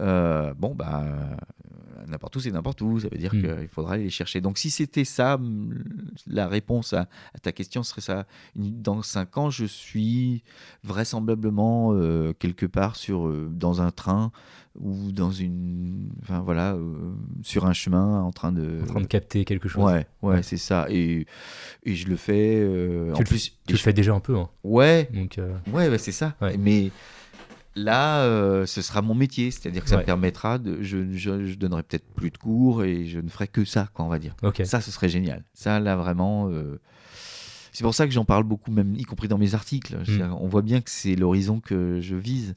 [0.00, 3.00] euh, bon, bah, euh, n'importe où, c'est n'importe où.
[3.00, 3.40] Ça veut dire Mm.
[3.58, 4.40] qu'il faudra aller les chercher.
[4.40, 5.40] Donc, si c'était ça,
[6.26, 8.26] la réponse à, à ta question serait ça.
[8.54, 10.44] Dans 5 ans, je suis
[10.84, 14.30] vraisemblablement euh, quelque part sur, dans un train
[14.78, 16.10] ou dans une.
[16.22, 16.76] Enfin, voilà,
[17.42, 18.80] sur un chemin en train de.
[18.82, 19.82] En train de capter quelque chose.
[19.84, 20.42] Ouais, ouais, Ouais.
[20.42, 20.86] c'est ça.
[20.90, 21.26] Et,
[21.84, 22.56] et je le fais.
[22.60, 24.48] euh, en Tu le- plus, Tu le fais déjà un peu, hein.
[24.64, 26.34] Ouais, Donc, euh, Ouais, ouais, c'est ça.
[26.40, 26.56] Ouais.
[26.58, 26.90] Mais
[27.74, 30.02] là, euh, ce sera mon métier, c'est-à-dire que ça Ouais.
[30.02, 33.48] me permettra de, je, je, je donnerai peut-être plus de cours et je ne ferai
[33.48, 34.34] que ça, quoi, on va dire.
[34.42, 34.62] ok.
[34.64, 35.44] Ça, ce serait génial.
[35.54, 36.50] Ça, là, vraiment.
[37.72, 39.98] C'est pour ça que j'en parle beaucoup, même y compris dans mes articles.
[40.04, 40.16] Je Mm.
[40.16, 42.54] dire, On voit bien que c'est l'horizon que je vise.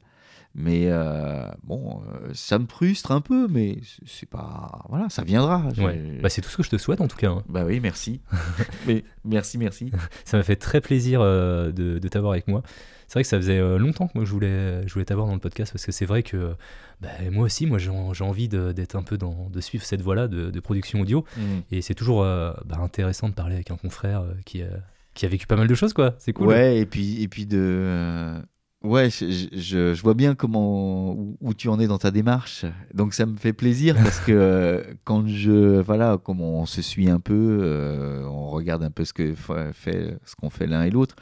[0.54, 4.84] Mais euh, bon, euh, ça me frustre un peu, mais c'est- pas.
[4.88, 5.62] Voilà, ça viendra.
[5.78, 6.18] Ouais.
[6.22, 7.30] Bah, c'est tout ce que je te souhaite en tout cas.
[7.30, 7.44] hein.
[7.48, 8.20] Bah oui, merci.
[8.86, 9.90] mais, merci, merci.
[10.24, 12.62] Ça m'a fait très plaisir euh, de, de t'avoir avec moi.
[13.06, 15.40] C'est vrai que ça faisait longtemps que moi je voulais, je voulais t'avoir dans le
[15.40, 16.54] podcast parce que c'est vrai que
[17.00, 17.90] bah, moi aussi, moi j'ai
[18.24, 21.40] envie d'être un peu dans, de suivre cette voie-là de, de production audio Mm.
[21.72, 24.68] et c'est toujours euh, bah, intéressant de parler avec un confrère qui, a,
[25.14, 26.14] qui a vécu pas mal de choses quoi.
[26.18, 26.46] C'est cool.
[26.46, 28.34] Ouais, et puis, et puis de.
[28.82, 32.10] Ouais, je, je- je- je vois bien comment où, où tu en es dans ta
[32.10, 32.64] démarche.
[32.94, 37.10] Donc ça me fait plaisir parce que euh, quand je voilà, comme on se suit
[37.10, 40.84] un peu, euh, on regarde un peu ce que fa- fait ce qu'on fait l'un
[40.84, 41.14] et l'autre.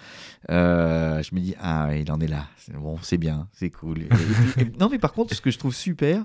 [0.50, 2.46] euh, je me dis ah il en est là.
[2.74, 4.02] Bon, c'est bien, c'est cool.
[4.02, 6.24] Et- et puis- et- non mais par contre, ce que je trouve super,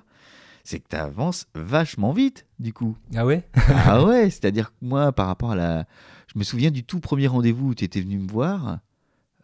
[0.63, 2.95] c'est que tu avances vachement vite du coup.
[3.15, 3.43] Ah ouais?
[3.87, 5.85] Ah ouais, c'est-à-dire que moi, par rapport à la.
[6.31, 8.77] Je me souviens du tout premier rendez-vous où tu étais venu me voir.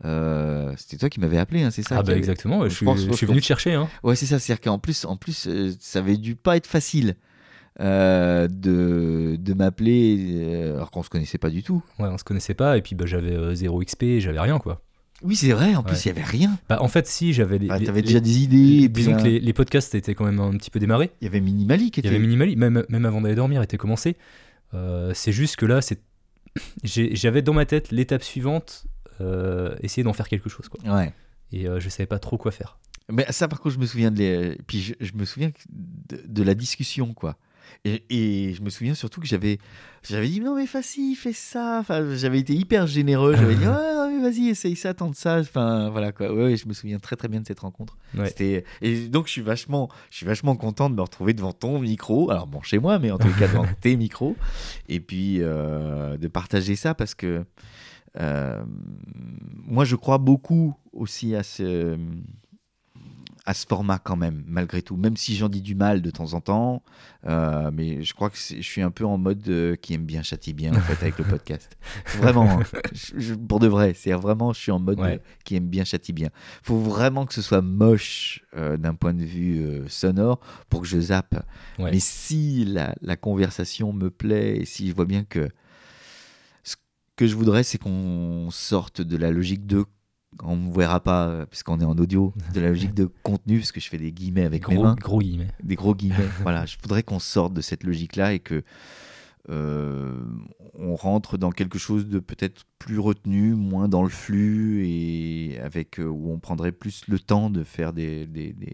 [0.06, 2.86] Euh, c'était toi qui m'avais appelé, hein, c'est ça Ah bah exactement, je, Je suis,
[2.86, 3.74] pense- je je suis venu te chercher.
[3.74, 3.90] Hein.
[4.04, 4.40] Ouais, c'est ça.
[4.40, 7.16] C'est-à-dire qu'en plus, en plus euh, ça avait dû pas être facile
[7.82, 11.84] euh, de, de m'appeler alors qu'on se connaissait pas du tout.
[12.00, 14.82] Ouais, on se connaissait pas et puis bah, j'avais euh, zéro XP, j'avais rien quoi.
[15.22, 15.76] Oui, c'est vrai.
[15.76, 16.58] En plus, il y avait rien.
[16.70, 18.84] Bah, en fait, si j'avais T'avais déjà des idées.
[18.86, 21.12] et disons que les, les podcasts étaient quand même un petit peu démarrés.
[21.20, 22.16] Il y avait Minimali qui Il y était.
[22.16, 24.16] avait Minimali, même, même avant d'aller dormir, était commencé.
[25.14, 26.00] C'est juste que là, c'est...
[26.86, 28.86] j'avais dans ma tête l'étape suivante,
[29.82, 30.70] essayer d'en faire quelque chose.
[30.70, 30.80] Quoi.
[30.94, 31.14] Ouais.
[31.52, 32.78] Et euh, je savais pas trop quoi faire.
[33.12, 34.58] Mais ça, par contre, je me souviens de les...
[34.68, 37.38] Puis je, je me souviens de, de la discussion, quoi.
[37.86, 39.60] Et, et je me souviens surtout que j'avais,
[40.04, 41.78] j'avais dit non mais facile, fais ça.
[41.80, 43.36] Enfin, j'avais été hyper généreux.
[43.36, 45.40] J'avais dit ouais, non, mais vas-y, essaye ça, tente ça.
[45.40, 46.34] Enfin, voilà quoi.
[46.34, 47.98] Ouais, ouais, je me souviens très très bien de cette rencontre.
[48.18, 48.28] Ouais.
[48.28, 51.80] C'était et donc je suis vachement, je suis vachement content de me retrouver devant ton
[51.80, 52.32] micro.
[52.32, 54.36] Alors bon, chez moi, mais en les cas devant tes micros.
[54.88, 57.44] Et puis euh, de partager ça parce que euh,
[58.16, 61.98] moi je crois beaucoup aussi à ce
[63.46, 64.96] à ce format quand même, malgré tout.
[64.96, 66.84] Même si j'en dis du mal de temps en temps,
[67.26, 70.22] euh, mais je crois que je suis un peu en mode euh, qui aime bien
[70.22, 71.76] châtie bien en fait avec le podcast.
[72.18, 72.60] Vraiment.
[72.94, 75.16] Je- je- pour de vrai, c'est vraiment je suis en mode Ouais.
[75.16, 76.30] euh, qui aime bien châtie bien.
[76.62, 80.40] Faut vraiment que ce soit moche euh, d'un point de vue euh, sonore
[80.70, 81.44] pour que je zappe.
[81.80, 81.90] Ouais.
[81.92, 85.50] Mais si la, la conversation me plaît et si je vois bien que
[87.20, 89.84] que je voudrais, c'est qu'on sorte de la logique de
[90.42, 93.74] on ne verra pas, euh, puisqu'on est en audio, de la logique de contenu, parce
[93.74, 95.48] que je fais des guillemets avec mes Gros, mains, gros guillemets.
[95.62, 96.30] des gros guillemets.
[96.44, 98.64] voilà, je voudrais qu'on sorte de cette logique-là et que
[99.50, 100.14] euh,
[100.76, 106.00] on rentre dans quelque chose de peut-être plus retenu, moins dans le flux et avec
[106.00, 108.74] euh, où on prendrait plus le temps de faire des, des, des-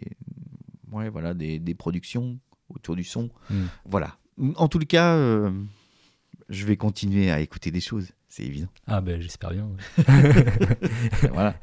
[0.91, 2.37] ouais, voilà, des, des productions
[2.69, 3.29] autour du son.
[3.49, 3.55] Mm.
[3.85, 4.17] Voilà.
[4.57, 5.49] En tout cas, euh,
[6.49, 8.67] je vais continuer à écouter des choses, c'est évident.
[8.87, 9.67] Ah ben j'espère bien.
[9.97, 10.73] ouais.
[11.33, 11.55] voilà.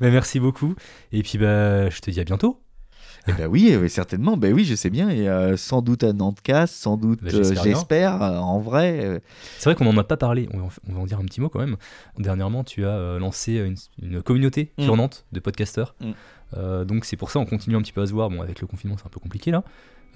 [0.00, 0.74] Ben, merci beaucoup.
[1.12, 2.60] Et puis bah, je te dis à bientôt.
[3.26, 4.38] Eh ben oui, euh, certainement.
[4.38, 5.10] Ben oui, je sais bien.
[5.10, 9.04] Et euh, sans doute à Nantcast, sans doute, Ben, euh, j'espère j'espère, euh, en vrai.
[9.04, 9.18] euh,
[9.58, 11.24] C'est vrai qu'on n'en a pas parlé, on va, en- on va en dire un
[11.26, 11.76] petit mot quand même.
[12.18, 14.82] Dernièrement, tu as euh, lancé une, une communauté Mm.
[14.84, 15.94] sur Nantes de podcasteurs.
[16.00, 16.10] Mm.
[16.56, 18.30] Euh, donc c'est pour ça on continue un petit peu à se voir.
[18.30, 19.62] Bon, avec le confinement, c'est un peu compliqué là.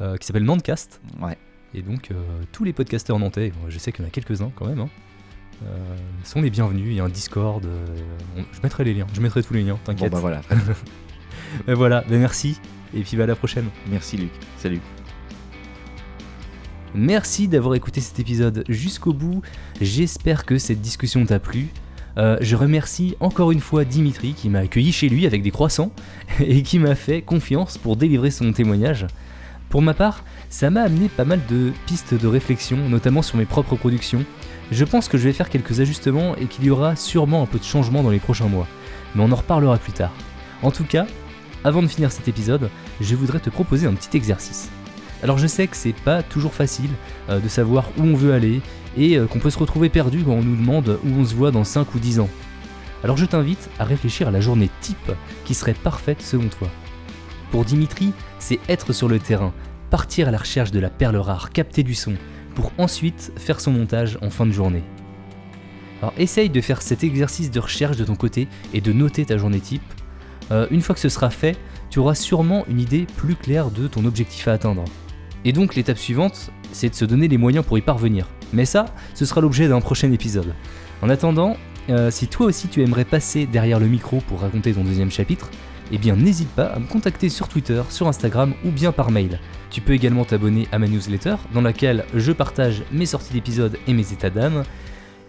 [0.00, 1.02] euh, qui s'appelle Nantcast.
[1.20, 1.36] ouais.
[1.74, 2.14] Et donc euh,
[2.52, 4.88] tous les podcasteurs nantais, bon, je sais qu'il y en a quelques-uns quand même, hein,
[5.64, 6.86] euh, sont les bienvenus.
[6.88, 7.64] Il y a un Discord.
[7.64, 7.86] euh,
[8.36, 10.12] on- je mettrai les liens, je mettrai tous les liens, Bon, t'inquiète.
[10.12, 10.42] ben voilà.
[11.68, 12.58] Et voilà, ben merci.
[12.94, 13.66] Et puis bah, à la prochaine.
[13.90, 14.30] Merci, Luc.
[14.58, 14.80] Salut.
[16.94, 19.40] Merci d'avoir écouté cet épisode jusqu'au bout.
[19.80, 21.68] J'espère que cette discussion t'a plu.
[22.18, 25.90] Euh, je remercie encore une fois Dimitri qui m'a accueilli chez lui avec des croissants
[26.40, 29.06] et qui m'a fait confiance pour délivrer son témoignage.
[29.72, 33.46] Pour ma part, ça m'a amené pas mal de pistes de réflexion, notamment sur mes
[33.46, 34.22] propres productions.
[34.70, 37.58] Je pense que je vais faire quelques ajustements et qu'il y aura sûrement un peu
[37.58, 38.66] de changement dans les prochains mois.
[39.14, 40.12] Mais on en reparlera plus tard.
[40.60, 41.06] En tout cas,
[41.64, 42.68] avant de finir cet épisode,
[43.00, 44.68] je voudrais te proposer un petit exercice.
[45.22, 46.90] Alors je sais que c'est pas toujours facile
[47.30, 48.60] euh, de savoir où on veut aller
[48.98, 51.50] et euh, qu'on peut se retrouver perdu quand on nous demande où on se voit
[51.50, 52.28] dans 5 ou 10 ans.
[53.04, 55.12] Alors je t'invite à réfléchir à la journée type
[55.46, 56.68] qui serait parfaite selon toi.
[57.52, 59.52] Pour Dimitri, c'est être sur le terrain,
[59.90, 62.14] partir à la recherche de la perle rare, capter du son,
[62.54, 64.82] pour ensuite faire son montage en fin de journée.
[66.00, 69.36] Alors essaye de faire cet exercice de recherche de ton côté et de noter ta
[69.36, 69.82] journée type.
[70.50, 71.58] Euh, une fois que ce sera fait,
[71.90, 74.86] tu auras sûrement une idée plus claire de ton objectif à atteindre.
[75.44, 78.28] Et donc l'étape suivante, c'est de se donner les moyens pour y parvenir.
[78.54, 80.54] Mais ça, ce sera l'objet d'un prochain épisode.
[81.02, 81.58] En attendant,
[81.90, 85.50] euh, si toi aussi tu aimerais passer derrière le micro pour raconter ton deuxième chapitre,
[85.92, 89.38] eh bien n'hésite pas à me contacter sur Twitter, sur Instagram ou bien par mail.
[89.70, 93.92] Tu peux également t'abonner à ma newsletter dans laquelle je partage mes sorties d'épisodes et
[93.92, 94.64] mes états d'âme.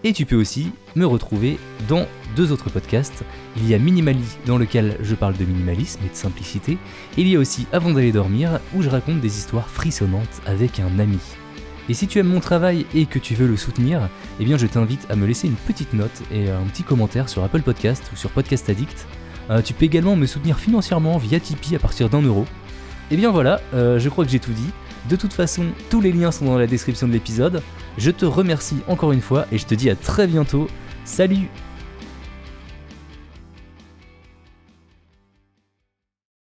[0.06, 1.58] Et tu peux aussi me retrouver
[1.88, 2.06] dans
[2.36, 3.24] deux autres podcasts.
[3.58, 6.74] Il y a Minimali dans lequel je parle de minimalisme et de simplicité.
[7.18, 10.80] Et il y a aussi Avant d'aller dormir où je raconte des histoires frissonnantes avec
[10.80, 11.20] un ami.
[11.90, 14.10] Et si tu aimes mon travail et que tu veux le soutenir,
[14.40, 17.44] eh bien je t'invite à me laisser une petite note et un petit commentaire sur
[17.44, 19.06] Apple Podcast ou sur Podcast Addict.
[19.50, 22.46] Euh, tu peux également me soutenir financièrement via Tipeee à partir d'un euro.
[23.12, 24.70] Et bien voilà, euh, je crois que j'ai tout dit.
[25.10, 27.62] De toute façon, tous les liens sont dans la description de l'épisode.
[27.98, 30.68] Je te remercie encore une fois et je te dis à très bientôt.
[31.04, 31.50] Salut